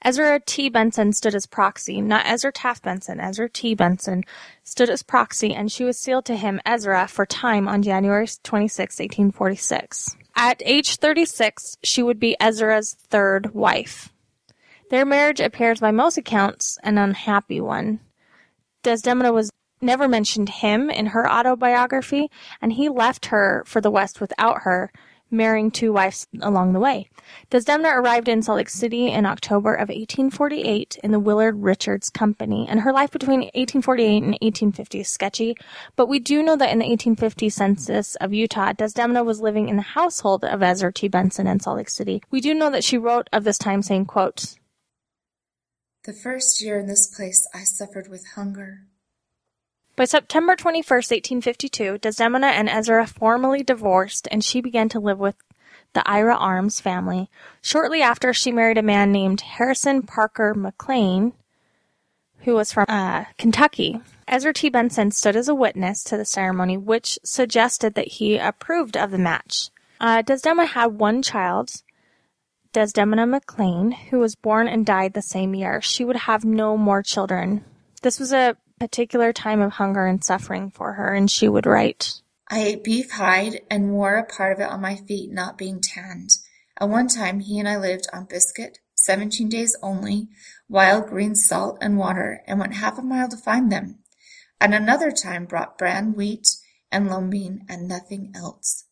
Ezra 0.00 0.40
T. 0.40 0.70
Benson 0.70 1.12
stood 1.12 1.34
as 1.34 1.44
proxy, 1.44 2.00
not 2.00 2.24
Ezra 2.24 2.50
Taft 2.50 2.84
Benson, 2.84 3.20
Ezra 3.20 3.50
T. 3.50 3.74
Benson 3.74 4.24
stood 4.64 4.88
as 4.88 5.02
proxy, 5.02 5.52
and 5.52 5.70
she 5.70 5.84
was 5.84 5.98
sealed 5.98 6.24
to 6.24 6.36
him, 6.36 6.58
Ezra, 6.64 7.06
for 7.06 7.26
time 7.26 7.68
on 7.68 7.82
January 7.82 8.26
26, 8.42 8.98
1846. 8.98 10.16
At 10.34 10.62
age 10.64 10.96
36, 10.96 11.76
she 11.82 12.02
would 12.02 12.18
be 12.18 12.34
Ezra's 12.40 12.94
third 13.10 13.52
wife. 13.52 14.10
Their 14.88 15.04
marriage 15.04 15.40
appears 15.40 15.80
by 15.80 15.90
most 15.90 16.16
accounts 16.16 16.78
an 16.82 16.96
unhappy 16.96 17.60
one. 17.60 18.00
Desdemona 18.82 19.34
was 19.34 19.50
never 19.80 20.08
mentioned 20.08 20.48
him 20.48 20.90
in 20.90 21.06
her 21.06 21.30
autobiography, 21.30 22.30
and 22.60 22.72
he 22.72 22.88
left 22.88 23.26
her 23.26 23.62
for 23.66 23.80
the 23.80 23.90
West 23.90 24.20
without 24.20 24.62
her, 24.62 24.90
marrying 25.30 25.70
two 25.70 25.92
wives 25.92 26.26
along 26.40 26.72
the 26.72 26.80
way. 26.80 27.10
Desdemona 27.50 27.88
arrived 27.88 28.28
in 28.28 28.42
Salt 28.42 28.58
Lake 28.58 28.68
City 28.68 29.10
in 29.10 29.26
October 29.26 29.74
of 29.74 29.88
1848 29.88 30.98
in 31.02 31.10
the 31.10 31.18
Willard 31.18 31.62
Richards 31.62 32.10
Company, 32.10 32.66
and 32.68 32.80
her 32.80 32.92
life 32.92 33.10
between 33.10 33.40
1848 33.40 34.16
and 34.16 34.32
1850 34.40 35.00
is 35.00 35.08
sketchy, 35.08 35.56
but 35.96 36.08
we 36.08 36.18
do 36.18 36.42
know 36.42 36.56
that 36.56 36.70
in 36.70 36.78
the 36.78 36.86
1850 36.86 37.48
census 37.50 38.14
of 38.16 38.32
Utah, 38.32 38.72
Desdemona 38.72 39.24
was 39.24 39.40
living 39.40 39.68
in 39.68 39.76
the 39.76 39.82
household 39.82 40.44
of 40.44 40.62
Ezra 40.62 40.92
T. 40.92 41.08
Benson 41.08 41.46
in 41.46 41.60
Salt 41.60 41.78
Lake 41.78 41.90
City. 41.90 42.22
We 42.30 42.40
do 42.40 42.54
know 42.54 42.70
that 42.70 42.84
she 42.84 42.98
wrote 42.98 43.28
of 43.32 43.44
this 43.44 43.58
time 43.58 43.82
saying, 43.82 44.06
quote, 44.06 44.54
The 46.04 46.12
first 46.12 46.62
year 46.62 46.78
in 46.78 46.86
this 46.86 47.12
place 47.14 47.48
I 47.54 47.64
suffered 47.64 48.08
with 48.08 48.24
hunger. 48.36 48.86
By 49.96 50.04
September 50.04 50.54
21, 50.54 50.82
1852, 50.84 51.96
Desdemona 51.96 52.48
and 52.48 52.68
Ezra 52.68 53.06
formally 53.06 53.62
divorced 53.62 54.28
and 54.30 54.44
she 54.44 54.60
began 54.60 54.90
to 54.90 55.00
live 55.00 55.18
with 55.18 55.36
the 55.94 56.06
Ira 56.06 56.36
Arms 56.36 56.82
family. 56.82 57.30
Shortly 57.62 58.02
after, 58.02 58.34
she 58.34 58.52
married 58.52 58.76
a 58.76 58.82
man 58.82 59.10
named 59.10 59.40
Harrison 59.40 60.02
Parker 60.02 60.52
McLean, 60.52 61.32
who 62.40 62.52
was 62.52 62.74
from 62.74 62.84
uh, 62.90 63.24
Kentucky. 63.38 64.02
Ezra 64.28 64.52
T. 64.52 64.68
Benson 64.68 65.12
stood 65.12 65.34
as 65.34 65.48
a 65.48 65.54
witness 65.54 66.04
to 66.04 66.18
the 66.18 66.26
ceremony, 66.26 66.76
which 66.76 67.18
suggested 67.24 67.94
that 67.94 68.08
he 68.08 68.36
approved 68.36 68.98
of 68.98 69.10
the 69.10 69.18
match. 69.18 69.70
Uh, 69.98 70.20
Desdemona 70.20 70.66
had 70.66 70.98
one 70.98 71.22
child, 71.22 71.70
Desdemona 72.74 73.26
McLean, 73.26 73.92
who 73.92 74.18
was 74.18 74.36
born 74.36 74.68
and 74.68 74.84
died 74.84 75.14
the 75.14 75.22
same 75.22 75.54
year. 75.54 75.80
She 75.80 76.04
would 76.04 76.16
have 76.16 76.44
no 76.44 76.76
more 76.76 77.02
children. 77.02 77.64
This 78.02 78.20
was 78.20 78.34
a 78.34 78.58
particular 78.78 79.32
time 79.32 79.60
of 79.60 79.72
hunger 79.72 80.06
and 80.06 80.22
suffering 80.22 80.70
for 80.70 80.94
her, 80.94 81.12
and 81.14 81.30
she 81.30 81.48
would 81.48 81.66
write, 81.66 82.20
I 82.48 82.60
ate 82.60 82.84
beef 82.84 83.10
hide 83.10 83.62
and 83.70 83.92
wore 83.92 84.16
a 84.16 84.24
part 84.24 84.52
of 84.52 84.60
it 84.60 84.70
on 84.70 84.80
my 84.80 84.96
feet, 84.96 85.32
not 85.32 85.58
being 85.58 85.80
tanned. 85.80 86.30
At 86.78 86.88
one 86.88 87.08
time 87.08 87.40
he 87.40 87.58
and 87.58 87.68
I 87.68 87.76
lived 87.76 88.06
on 88.12 88.26
biscuit, 88.26 88.78
seventeen 88.94 89.48
days 89.48 89.76
only, 89.82 90.28
wild 90.68 91.08
green 91.08 91.34
salt 91.34 91.78
and 91.80 91.98
water, 91.98 92.42
and 92.46 92.60
went 92.60 92.74
half 92.74 92.98
a 92.98 93.02
mile 93.02 93.28
to 93.28 93.36
find 93.36 93.72
them. 93.72 93.98
At 94.60 94.72
another 94.72 95.10
time 95.10 95.46
brought 95.46 95.78
bran 95.78 96.14
wheat 96.14 96.46
and 96.92 97.08
loam 97.08 97.32
and 97.68 97.88
nothing 97.88 98.32
else. 98.34 98.84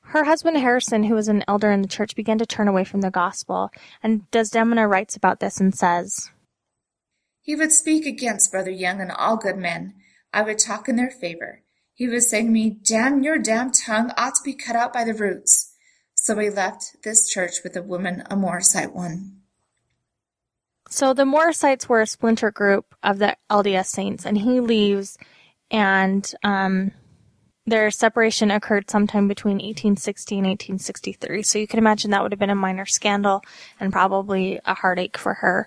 Her 0.00 0.24
husband 0.24 0.58
Harrison, 0.58 1.04
who 1.04 1.14
was 1.14 1.28
an 1.28 1.44
elder 1.48 1.70
in 1.70 1.80
the 1.80 1.88
church, 1.88 2.14
began 2.14 2.38
to 2.38 2.46
turn 2.46 2.68
away 2.68 2.84
from 2.84 3.00
the 3.00 3.10
gospel, 3.10 3.70
and 4.02 4.30
Desdemona 4.30 4.86
writes 4.86 5.16
about 5.16 5.40
this 5.40 5.58
and 5.58 5.74
says, 5.74 6.30
he 7.42 7.56
would 7.56 7.72
speak 7.72 8.06
against 8.06 8.52
Brother 8.52 8.70
Young 8.70 9.00
and 9.00 9.10
all 9.10 9.36
good 9.36 9.56
men. 9.56 9.94
I 10.32 10.42
would 10.42 10.58
talk 10.58 10.88
in 10.88 10.96
their 10.96 11.10
favor. 11.10 11.62
He 11.92 12.08
would 12.08 12.22
say 12.22 12.42
to 12.42 12.48
me, 12.48 12.70
Damn 12.70 13.22
your 13.22 13.38
damn 13.38 13.70
tongue 13.70 14.12
ought 14.16 14.34
to 14.36 14.44
be 14.44 14.54
cut 14.54 14.76
out 14.76 14.92
by 14.92 15.04
the 15.04 15.12
roots. 15.12 15.74
So 16.14 16.34
we 16.34 16.50
left 16.50 17.02
this 17.02 17.28
church 17.28 17.56
with 17.64 17.76
a 17.76 17.82
woman, 17.82 18.22
a 18.30 18.36
Morrisite 18.36 18.94
one. 18.94 19.40
So 20.88 21.12
the 21.12 21.24
Morrisites 21.24 21.88
were 21.88 22.00
a 22.00 22.06
splinter 22.06 22.50
group 22.50 22.94
of 23.02 23.18
the 23.18 23.36
LDS 23.50 23.86
saints, 23.86 24.24
and 24.24 24.38
he 24.38 24.60
leaves, 24.60 25.18
and 25.70 26.32
um, 26.44 26.92
their 27.66 27.90
separation 27.90 28.50
occurred 28.50 28.90
sometime 28.90 29.26
between 29.26 29.54
1860 29.54 30.34
and 30.36 30.46
1863. 30.46 31.42
So 31.42 31.58
you 31.58 31.66
can 31.66 31.78
imagine 31.78 32.10
that 32.10 32.22
would 32.22 32.32
have 32.32 32.38
been 32.38 32.50
a 32.50 32.54
minor 32.54 32.86
scandal 32.86 33.42
and 33.80 33.92
probably 33.92 34.60
a 34.64 34.74
heartache 34.74 35.16
for 35.16 35.34
her. 35.34 35.66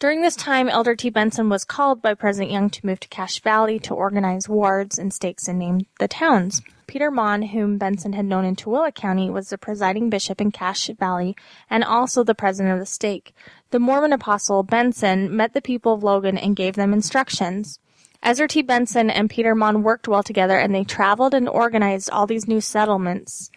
During 0.00 0.22
this 0.22 0.36
time, 0.36 0.68
Elder 0.68 0.94
T. 0.94 1.10
Benson 1.10 1.48
was 1.48 1.64
called 1.64 2.00
by 2.00 2.14
President 2.14 2.52
Young 2.52 2.70
to 2.70 2.86
move 2.86 3.00
to 3.00 3.08
Cache 3.08 3.40
Valley 3.40 3.80
to 3.80 3.94
organize 3.94 4.48
wards 4.48 4.96
and 4.96 5.12
stakes 5.12 5.48
and 5.48 5.58
name 5.58 5.86
the 5.98 6.06
towns. 6.06 6.62
Peter 6.86 7.10
Maughan, 7.10 7.48
whom 7.50 7.78
Benson 7.78 8.12
had 8.12 8.24
known 8.24 8.44
in 8.44 8.54
Tooele 8.54 8.94
County, 8.94 9.28
was 9.28 9.50
the 9.50 9.58
presiding 9.58 10.08
bishop 10.08 10.40
in 10.40 10.52
Cache 10.52 10.90
Valley 11.00 11.34
and 11.68 11.82
also 11.82 12.22
the 12.22 12.36
president 12.36 12.74
of 12.74 12.78
the 12.78 12.86
stake. 12.86 13.34
The 13.70 13.80
Mormon 13.80 14.12
apostle, 14.12 14.62
Benson, 14.62 15.34
met 15.34 15.52
the 15.52 15.60
people 15.60 15.94
of 15.94 16.04
Logan 16.04 16.38
and 16.38 16.54
gave 16.54 16.76
them 16.76 16.92
instructions. 16.92 17.80
Ezra 18.22 18.46
T. 18.46 18.62
Benson 18.62 19.10
and 19.10 19.28
Peter 19.28 19.56
Maughan 19.56 19.82
worked 19.82 20.06
well 20.06 20.22
together 20.22 20.58
and 20.58 20.72
they 20.72 20.84
traveled 20.84 21.34
and 21.34 21.48
organized 21.48 22.08
all 22.10 22.28
these 22.28 22.46
new 22.46 22.60
settlements 22.60 23.50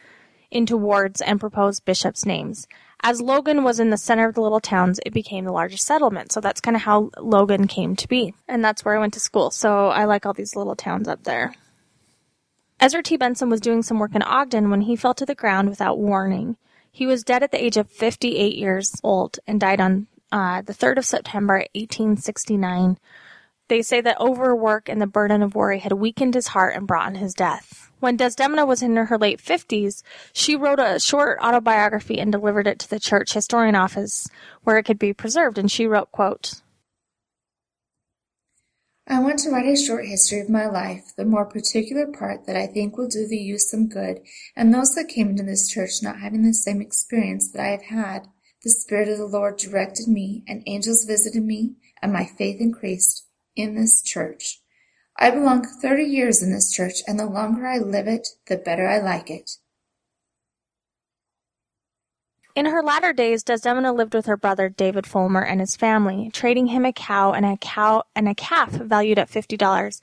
into 0.49 0.75
wards 0.75 1.21
and 1.21 1.39
proposed 1.39 1.85
bishops' 1.85 2.25
names. 2.25 2.67
As 3.03 3.19
Logan 3.19 3.63
was 3.63 3.79
in 3.79 3.89
the 3.89 3.97
center 3.97 4.27
of 4.27 4.35
the 4.35 4.41
little 4.41 4.59
towns, 4.59 4.99
it 5.05 5.13
became 5.13 5.43
the 5.43 5.51
largest 5.51 5.85
settlement. 5.85 6.31
So 6.31 6.39
that's 6.39 6.61
kind 6.61 6.75
of 6.75 6.83
how 6.83 7.09
Logan 7.19 7.67
came 7.67 7.95
to 7.95 8.07
be. 8.07 8.33
And 8.47 8.63
that's 8.63 8.85
where 8.85 8.95
I 8.95 8.99
went 8.99 9.13
to 9.15 9.19
school. 9.19 9.49
So 9.49 9.87
I 9.87 10.05
like 10.05 10.25
all 10.25 10.33
these 10.33 10.55
little 10.55 10.75
towns 10.75 11.07
up 11.07 11.23
there. 11.23 11.53
Ezra 12.79 13.01
T. 13.01 13.17
Benson 13.17 13.49
was 13.49 13.61
doing 13.61 13.81
some 13.81 13.99
work 13.99 14.15
in 14.15 14.21
Ogden 14.21 14.69
when 14.69 14.81
he 14.81 14.95
fell 14.95 15.13
to 15.15 15.25
the 15.25 15.35
ground 15.35 15.69
without 15.69 15.99
warning. 15.99 16.57
He 16.91 17.05
was 17.05 17.23
dead 17.23 17.41
at 17.41 17.51
the 17.51 17.63
age 17.63 17.77
of 17.77 17.89
58 17.89 18.55
years 18.55 18.99
old 19.03 19.39
and 19.47 19.59
died 19.59 19.79
on 19.79 20.07
uh, 20.31 20.61
the 20.61 20.73
3rd 20.73 20.97
of 20.97 21.05
September, 21.05 21.55
1869. 21.73 22.97
They 23.71 23.81
say 23.81 24.01
that 24.01 24.19
overwork 24.19 24.89
and 24.89 25.01
the 25.01 25.07
burden 25.07 25.41
of 25.41 25.55
worry 25.55 25.79
had 25.79 25.93
weakened 25.93 26.33
his 26.33 26.47
heart 26.47 26.75
and 26.75 26.85
brought 26.85 27.05
on 27.05 27.15
his 27.15 27.33
death. 27.33 27.89
When 28.01 28.17
Desdemona 28.17 28.65
was 28.65 28.83
in 28.83 28.97
her 28.97 29.17
late 29.17 29.41
50s, 29.41 30.03
she 30.33 30.57
wrote 30.57 30.81
a 30.81 30.99
short 30.99 31.39
autobiography 31.41 32.19
and 32.19 32.33
delivered 32.33 32.67
it 32.67 32.79
to 32.79 32.89
the 32.89 32.99
church 32.99 33.31
historian 33.31 33.75
office 33.75 34.27
where 34.65 34.77
it 34.77 34.83
could 34.83 34.99
be 34.99 35.13
preserved, 35.13 35.57
and 35.57 35.71
she 35.71 35.87
wrote, 35.87 36.11
quote, 36.11 36.55
I 39.07 39.19
want 39.19 39.39
to 39.39 39.51
write 39.51 39.67
a 39.67 39.77
short 39.77 40.05
history 40.05 40.41
of 40.41 40.49
my 40.49 40.65
life, 40.65 41.13
the 41.15 41.23
more 41.23 41.45
particular 41.45 42.07
part 42.07 42.47
that 42.47 42.57
I 42.57 42.67
think 42.67 42.97
will 42.97 43.07
do 43.07 43.25
the 43.25 43.37
youth 43.37 43.61
some 43.61 43.87
good, 43.87 44.19
and 44.53 44.73
those 44.73 44.95
that 44.95 45.07
came 45.07 45.29
into 45.29 45.43
this 45.43 45.69
church 45.69 46.03
not 46.03 46.19
having 46.19 46.43
the 46.43 46.53
same 46.53 46.81
experience 46.81 47.49
that 47.53 47.61
I 47.61 47.69
have 47.69 47.83
had. 47.83 48.27
The 48.63 48.69
Spirit 48.69 49.07
of 49.07 49.17
the 49.17 49.25
Lord 49.27 49.55
directed 49.55 50.09
me, 50.09 50.43
and 50.45 50.61
angels 50.67 51.05
visited 51.05 51.45
me, 51.45 51.75
and 52.01 52.11
my 52.11 52.25
faith 52.25 52.59
increased 52.59 53.27
in 53.55 53.75
this 53.75 54.01
church. 54.01 54.61
I 55.17 55.31
belong 55.31 55.63
thirty 55.63 56.03
years 56.03 56.41
in 56.41 56.51
this 56.51 56.71
church, 56.71 57.01
and 57.07 57.19
the 57.19 57.25
longer 57.25 57.67
I 57.67 57.77
live 57.77 58.07
it, 58.07 58.27
the 58.47 58.57
better 58.57 58.87
I 58.87 58.99
like 58.99 59.29
it. 59.29 59.51
In 62.55 62.65
her 62.65 62.83
latter 62.83 63.13
days, 63.13 63.43
Desdemona 63.43 63.93
lived 63.93 64.13
with 64.13 64.25
her 64.25 64.35
brother 64.35 64.67
David 64.67 65.07
Fulmer 65.07 65.43
and 65.43 65.59
his 65.61 65.75
family, 65.75 66.29
trading 66.33 66.67
him 66.67 66.85
a 66.85 66.91
cow 66.91 67.31
and 67.31 67.45
a 67.45 67.57
cow 67.57 68.03
and 68.15 68.27
a 68.27 68.35
calf 68.35 68.71
valued 68.71 69.19
at 69.19 69.29
fifty 69.29 69.55
dollars 69.57 69.99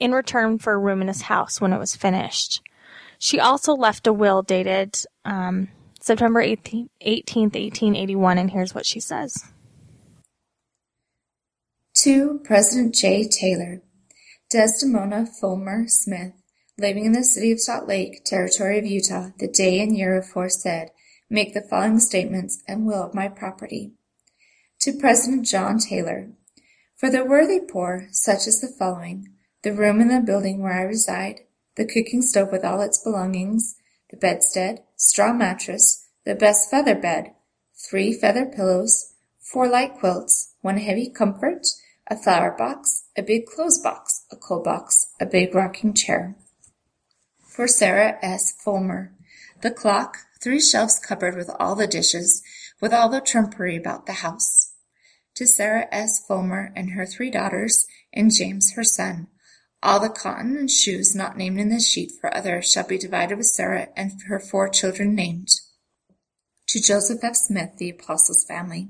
in 0.00 0.12
return 0.12 0.58
for 0.58 0.72
a 0.72 0.78
room 0.78 1.02
in 1.02 1.08
his 1.08 1.22
house 1.22 1.60
when 1.60 1.72
it 1.72 1.78
was 1.78 1.94
finished. 1.94 2.62
She 3.18 3.38
also 3.38 3.74
left 3.74 4.06
a 4.06 4.12
will 4.12 4.42
dated 4.42 4.98
um, 5.24 5.68
September 6.00 6.42
18th, 6.42 6.90
1881, 7.00 8.38
and 8.38 8.50
here's 8.50 8.74
what 8.74 8.84
she 8.84 9.00
says. 9.00 9.44
To 12.04 12.38
President 12.44 12.94
J. 12.94 13.26
Taylor, 13.26 13.80
Desdemona 14.50 15.24
Fulmer 15.24 15.88
Smith, 15.88 16.34
living 16.76 17.06
in 17.06 17.12
the 17.12 17.24
city 17.24 17.50
of 17.50 17.60
Salt 17.60 17.88
Lake, 17.88 18.26
territory 18.26 18.78
of 18.78 18.84
Utah, 18.84 19.30
the 19.38 19.48
day 19.48 19.80
and 19.80 19.96
year 19.96 20.14
aforesaid, 20.18 20.90
make 21.30 21.54
the 21.54 21.62
following 21.62 21.98
statements 21.98 22.62
and 22.68 22.84
will 22.84 23.04
of 23.04 23.14
my 23.14 23.26
property. 23.26 23.94
To 24.80 24.92
President 24.92 25.46
John 25.46 25.78
Taylor, 25.78 26.28
for 26.94 27.08
the 27.08 27.24
worthy 27.24 27.58
poor, 27.58 28.08
such 28.10 28.46
as 28.46 28.60
the 28.60 28.68
following, 28.68 29.28
the 29.62 29.72
room 29.72 30.02
in 30.02 30.08
the 30.08 30.20
building 30.20 30.60
where 30.60 30.74
I 30.74 30.82
reside, 30.82 31.40
the 31.76 31.86
cooking 31.86 32.20
stove 32.20 32.52
with 32.52 32.66
all 32.66 32.82
its 32.82 33.02
belongings, 33.02 33.76
the 34.10 34.18
bedstead, 34.18 34.82
straw 34.96 35.32
mattress, 35.32 36.06
the 36.26 36.34
best 36.34 36.70
feather 36.70 36.96
bed, 36.96 37.32
three 37.74 38.12
feather 38.12 38.44
pillows, 38.44 39.14
four 39.40 39.66
light 39.66 39.94
quilts, 39.94 40.52
one 40.60 40.76
heavy 40.76 41.08
comfort, 41.08 41.66
a 42.08 42.16
flower 42.16 42.54
box, 42.56 43.04
a 43.16 43.22
big 43.22 43.46
clothes 43.46 43.80
box, 43.82 44.26
a 44.30 44.36
coal 44.36 44.62
box, 44.62 45.06
a 45.20 45.26
big 45.26 45.54
rocking 45.54 45.94
chair. 45.94 46.36
For 47.48 47.66
Sarah 47.66 48.18
S. 48.22 48.52
Fulmer, 48.62 49.14
the 49.62 49.70
clock, 49.70 50.18
three 50.42 50.60
shelves 50.60 50.98
covered 50.98 51.36
with 51.36 51.50
all 51.58 51.74
the 51.74 51.86
dishes, 51.86 52.42
with 52.80 52.92
all 52.92 53.08
the 53.08 53.20
trumpery 53.20 53.76
about 53.76 54.06
the 54.06 54.14
house. 54.24 54.74
To 55.36 55.46
Sarah 55.46 55.88
S. 55.90 56.24
Fulmer 56.26 56.72
and 56.76 56.90
her 56.90 57.06
three 57.06 57.30
daughters, 57.30 57.86
and 58.12 58.32
James 58.32 58.74
her 58.74 58.84
son, 58.84 59.28
all 59.82 60.00
the 60.00 60.08
cotton 60.08 60.56
and 60.56 60.70
shoes 60.70 61.14
not 61.14 61.36
named 61.36 61.60
in 61.60 61.68
this 61.68 61.86
sheet 61.86 62.12
for 62.20 62.34
others 62.34 62.70
shall 62.70 62.86
be 62.86 62.98
divided 62.98 63.36
with 63.36 63.46
Sarah 63.46 63.88
and 63.96 64.12
her 64.28 64.40
four 64.40 64.68
children 64.68 65.14
named. 65.14 65.48
To 66.68 66.80
Joseph 66.80 67.22
F. 67.22 67.36
Smith, 67.36 67.76
the 67.76 67.90
apostle's 67.90 68.44
family, 68.44 68.88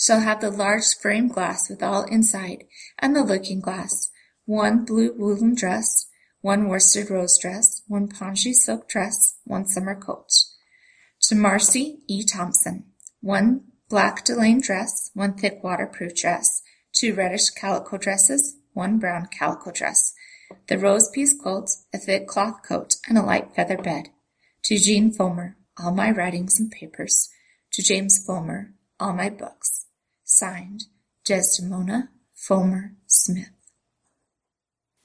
shall 0.00 0.20
have 0.20 0.40
the 0.40 0.50
large 0.50 0.96
frame 1.00 1.28
glass 1.28 1.68
with 1.68 1.82
all 1.82 2.04
inside, 2.04 2.64
and 2.98 3.14
the 3.14 3.22
looking 3.22 3.60
glass, 3.60 4.10
one 4.46 4.84
blue 4.84 5.12
woolen 5.16 5.54
dress, 5.54 6.06
one 6.40 6.68
worsted 6.68 7.10
rose 7.10 7.38
dress, 7.38 7.82
one 7.86 8.08
pongee 8.08 8.54
silk 8.54 8.88
dress, 8.88 9.38
one 9.44 9.66
summer 9.66 9.94
coat. 9.94 10.30
To 11.24 11.34
Marcy 11.34 12.00
E. 12.08 12.24
Thompson, 12.24 12.86
one 13.20 13.64
black 13.90 14.24
delaine 14.24 14.62
dress, 14.62 15.10
one 15.12 15.34
thick 15.34 15.62
waterproof 15.62 16.14
dress, 16.14 16.62
two 16.92 17.14
reddish 17.14 17.50
calico 17.50 17.98
dresses, 17.98 18.56
one 18.72 18.98
brown 18.98 19.26
calico 19.26 19.70
dress, 19.70 20.14
the 20.68 20.78
rose 20.78 21.10
piece 21.10 21.38
quilt, 21.38 21.70
a 21.92 21.98
thick 21.98 22.26
cloth 22.26 22.62
coat, 22.66 22.96
and 23.06 23.18
a 23.18 23.22
light 23.22 23.54
feather 23.54 23.76
bed. 23.76 24.08
To 24.64 24.78
Jean 24.78 25.12
Fulmer, 25.12 25.56
all 25.78 25.92
my 25.92 26.10
writings 26.10 26.58
and 26.58 26.70
papers. 26.70 27.28
To 27.72 27.82
James 27.82 28.24
Fulmer, 28.24 28.72
all 28.98 29.12
my 29.12 29.28
books. 29.28 29.86
Signed, 30.32 30.84
Desdemona 31.26 32.08
Fulmer 32.32 32.92
Smith. 33.04 33.50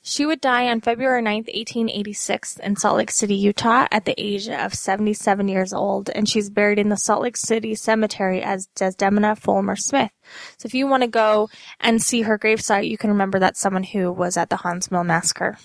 She 0.04 0.24
would 0.24 0.40
die 0.40 0.70
on 0.70 0.82
February 0.82 1.24
9, 1.24 1.36
1886 1.36 2.58
in 2.58 2.76
Salt 2.76 2.98
Lake 2.98 3.10
City, 3.10 3.34
Utah 3.34 3.88
at 3.92 4.06
the 4.06 4.14
age 4.20 4.48
of 4.48 4.76
77 4.76 5.48
years 5.48 5.74
old, 5.74 6.12
and 6.12 6.30
she's 6.30 6.52
buried 6.52 6.78
in 6.78 6.90
the 6.90 6.96
Salt 6.96 7.24
Lake 7.24 7.38
City 7.38 7.74
Cemetery 7.74 8.44
as 8.44 8.68
Desdemona 8.76 9.36
Fulmer 9.36 9.76
Smith. 9.76 10.12
So 10.60 10.68
if 10.68 10.76
you 10.76 10.86
want 10.86 11.02
to 11.02 11.08
go 11.08 11.50
and 11.80 12.04
see 12.04 12.22
her 12.22 12.38
gravesite, 12.38 12.88
you 12.88 12.98
can 13.00 13.10
remember 13.10 13.40
that's 13.40 13.60
someone 13.60 13.84
who 13.84 14.12
was 14.12 14.38
at 14.38 14.52
the 14.52 14.58
Haun's 14.58 14.92
Mill 14.92 15.04
Massacre. 15.04 15.58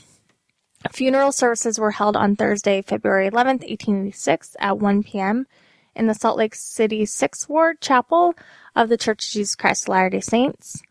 Funeral 0.90 1.32
services 1.32 1.78
were 1.78 1.90
held 1.90 2.16
on 2.16 2.34
Thursday, 2.34 2.80
February 2.80 3.28
11th, 3.28 3.68
1886 3.68 4.56
at 4.58 4.78
1 4.78 5.02
p.m. 5.02 5.46
in 5.94 6.06
the 6.06 6.14
Salt 6.14 6.36
Lake 6.36 6.54
City 6.54 7.02
6th 7.02 7.48
Ward 7.48 7.80
Chapel 7.80 8.34
of 8.74 8.88
the 8.88 8.96
Church 8.96 9.26
of 9.26 9.32
Jesus 9.32 9.54
Christ 9.54 9.84
of 9.84 9.88
Latter-day 9.88 10.20
Saints 10.20 10.82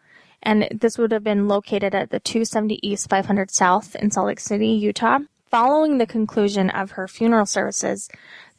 and 0.41 0.67
this 0.71 0.97
would 0.97 1.11
have 1.11 1.23
been 1.23 1.47
located 1.47 1.93
at 1.93 2.11
the 2.11 2.19
270 2.19 2.79
East 2.87 3.09
500 3.09 3.51
South 3.51 3.95
in 3.95 4.11
Salt 4.11 4.27
Lake 4.27 4.39
City, 4.39 4.67
Utah. 4.67 5.19
Following 5.51 5.97
the 5.97 6.05
conclusion 6.05 6.69
of 6.69 6.91
her 6.91 7.07
funeral 7.07 7.47
services, 7.47 8.07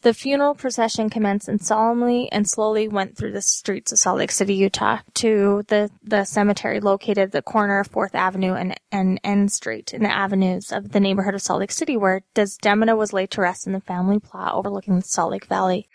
the 0.02 0.12
funeral 0.12 0.54
procession 0.54 1.08
commenced 1.08 1.46
and 1.46 1.62
solemnly 1.64 2.28
and 2.32 2.48
slowly 2.48 2.88
went 2.88 3.16
through 3.16 3.32
the 3.32 3.42
streets 3.42 3.92
of 3.92 3.98
Salt 3.98 4.18
Lake 4.18 4.32
City, 4.32 4.54
Utah, 4.54 4.98
to 5.14 5.62
the, 5.68 5.90
the 6.02 6.24
cemetery 6.24 6.80
located 6.80 7.18
at 7.18 7.32
the 7.32 7.42
corner 7.42 7.78
of 7.78 7.86
Fourth 7.86 8.14
Avenue 8.14 8.54
and, 8.54 8.74
and 8.90 9.20
N 9.22 9.48
Street 9.48 9.94
in 9.94 10.02
the 10.02 10.12
avenues 10.12 10.72
of 10.72 10.90
the 10.90 11.00
neighborhood 11.00 11.34
of 11.34 11.42
Salt 11.42 11.60
Lake 11.60 11.70
City, 11.70 11.96
where 11.96 12.22
Desdemona 12.34 12.96
was 12.96 13.12
laid 13.12 13.30
to 13.32 13.42
rest 13.42 13.66
in 13.66 13.72
the 13.72 13.80
family 13.80 14.18
plot 14.18 14.54
overlooking 14.54 14.96
the 14.96 15.02
Salt 15.02 15.30
Lake 15.30 15.46
Valley. 15.46 15.86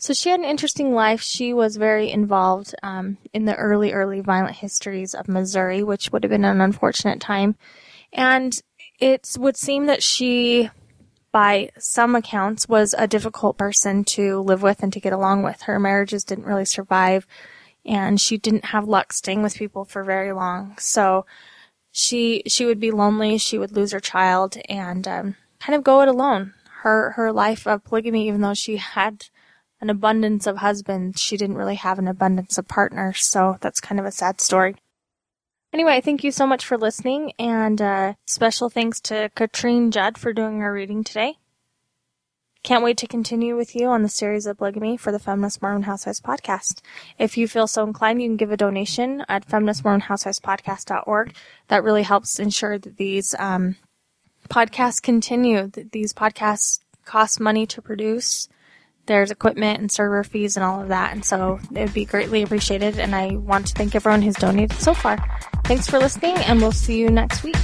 So 0.00 0.14
she 0.14 0.30
had 0.30 0.40
an 0.40 0.46
interesting 0.46 0.94
life. 0.94 1.20
She 1.20 1.52
was 1.52 1.76
very 1.76 2.10
involved 2.10 2.74
um, 2.82 3.18
in 3.34 3.44
the 3.44 3.54
early, 3.54 3.92
early 3.92 4.22
violent 4.22 4.56
histories 4.56 5.14
of 5.14 5.28
Missouri, 5.28 5.82
which 5.82 6.10
would 6.10 6.24
have 6.24 6.30
been 6.30 6.46
an 6.46 6.62
unfortunate 6.62 7.20
time. 7.20 7.54
And 8.10 8.58
it 8.98 9.36
would 9.38 9.58
seem 9.58 9.84
that 9.86 10.02
she, 10.02 10.70
by 11.32 11.68
some 11.78 12.16
accounts, 12.16 12.66
was 12.66 12.94
a 12.96 13.06
difficult 13.06 13.58
person 13.58 14.02
to 14.04 14.40
live 14.40 14.62
with 14.62 14.82
and 14.82 14.90
to 14.94 15.00
get 15.00 15.12
along 15.12 15.42
with. 15.42 15.60
Her 15.62 15.78
marriages 15.78 16.24
didn't 16.24 16.46
really 16.46 16.64
survive, 16.64 17.26
and 17.84 18.18
she 18.18 18.38
didn't 18.38 18.64
have 18.64 18.88
luck 18.88 19.12
staying 19.12 19.42
with 19.42 19.54
people 19.58 19.84
for 19.84 20.02
very 20.02 20.32
long. 20.32 20.76
So 20.78 21.26
she 21.92 22.42
she 22.46 22.64
would 22.64 22.80
be 22.80 22.90
lonely. 22.90 23.36
She 23.36 23.58
would 23.58 23.72
lose 23.72 23.92
her 23.92 24.00
child 24.00 24.56
and 24.66 25.06
um, 25.06 25.36
kind 25.58 25.76
of 25.76 25.84
go 25.84 26.00
it 26.00 26.08
alone. 26.08 26.54
Her 26.84 27.10
her 27.12 27.30
life 27.32 27.66
of 27.66 27.84
polygamy, 27.84 28.26
even 28.28 28.40
though 28.40 28.54
she 28.54 28.78
had 28.78 29.26
an 29.80 29.90
abundance 29.90 30.46
of 30.46 30.58
husbands, 30.58 31.20
she 31.20 31.36
didn't 31.36 31.56
really 31.56 31.76
have 31.76 31.98
an 31.98 32.08
abundance 32.08 32.58
of 32.58 32.68
partners. 32.68 33.26
So 33.26 33.56
that's 33.60 33.80
kind 33.80 33.98
of 33.98 34.06
a 34.06 34.12
sad 34.12 34.40
story. 34.40 34.76
Anyway, 35.72 36.00
thank 36.00 36.24
you 36.24 36.32
so 36.32 36.46
much 36.46 36.66
for 36.66 36.76
listening, 36.76 37.32
and 37.38 37.80
uh, 37.80 38.14
special 38.26 38.68
thanks 38.68 39.00
to 39.02 39.30
Katrine 39.36 39.92
Judd 39.92 40.18
for 40.18 40.32
doing 40.32 40.62
our 40.62 40.72
reading 40.72 41.04
today. 41.04 41.36
Can't 42.62 42.84
wait 42.84 42.98
to 42.98 43.06
continue 43.06 43.56
with 43.56 43.74
you 43.74 43.86
on 43.86 44.02
the 44.02 44.08
series 44.08 44.46
of 44.46 44.58
polygamy 44.58 44.96
for 44.98 45.12
the 45.12 45.18
Feminist 45.18 45.62
Mormon 45.62 45.84
Housewives 45.84 46.20
podcast. 46.20 46.80
If 47.18 47.38
you 47.38 47.48
feel 47.48 47.66
so 47.66 47.84
inclined, 47.84 48.20
you 48.20 48.28
can 48.28 48.36
give 48.36 48.50
a 48.50 48.56
donation 48.56 49.24
at 49.28 49.48
feministmormonhousewivespodcast.org. 49.48 51.34
That 51.68 51.84
really 51.84 52.02
helps 52.02 52.38
ensure 52.38 52.76
that 52.76 52.96
these 52.98 53.34
um, 53.38 53.76
podcasts 54.50 55.00
continue. 55.00 55.68
That 55.68 55.92
these 55.92 56.12
podcasts 56.12 56.80
cost 57.06 57.40
money 57.40 57.66
to 57.68 57.80
produce. 57.80 58.48
There's 59.10 59.32
equipment 59.32 59.80
and 59.80 59.90
server 59.90 60.22
fees 60.22 60.56
and 60.56 60.62
all 60.62 60.82
of 60.82 60.88
that, 60.90 61.12
and 61.12 61.24
so 61.24 61.58
it 61.74 61.80
would 61.80 61.92
be 61.92 62.04
greatly 62.04 62.42
appreciated. 62.42 63.00
And 63.00 63.12
I 63.12 63.34
want 63.34 63.66
to 63.66 63.74
thank 63.74 63.96
everyone 63.96 64.22
who's 64.22 64.36
donated 64.36 64.78
so 64.78 64.94
far. 64.94 65.18
Thanks 65.64 65.90
for 65.90 65.98
listening, 65.98 66.36
and 66.36 66.60
we'll 66.60 66.70
see 66.70 67.00
you 67.00 67.10
next 67.10 67.42
week. 67.42 67.56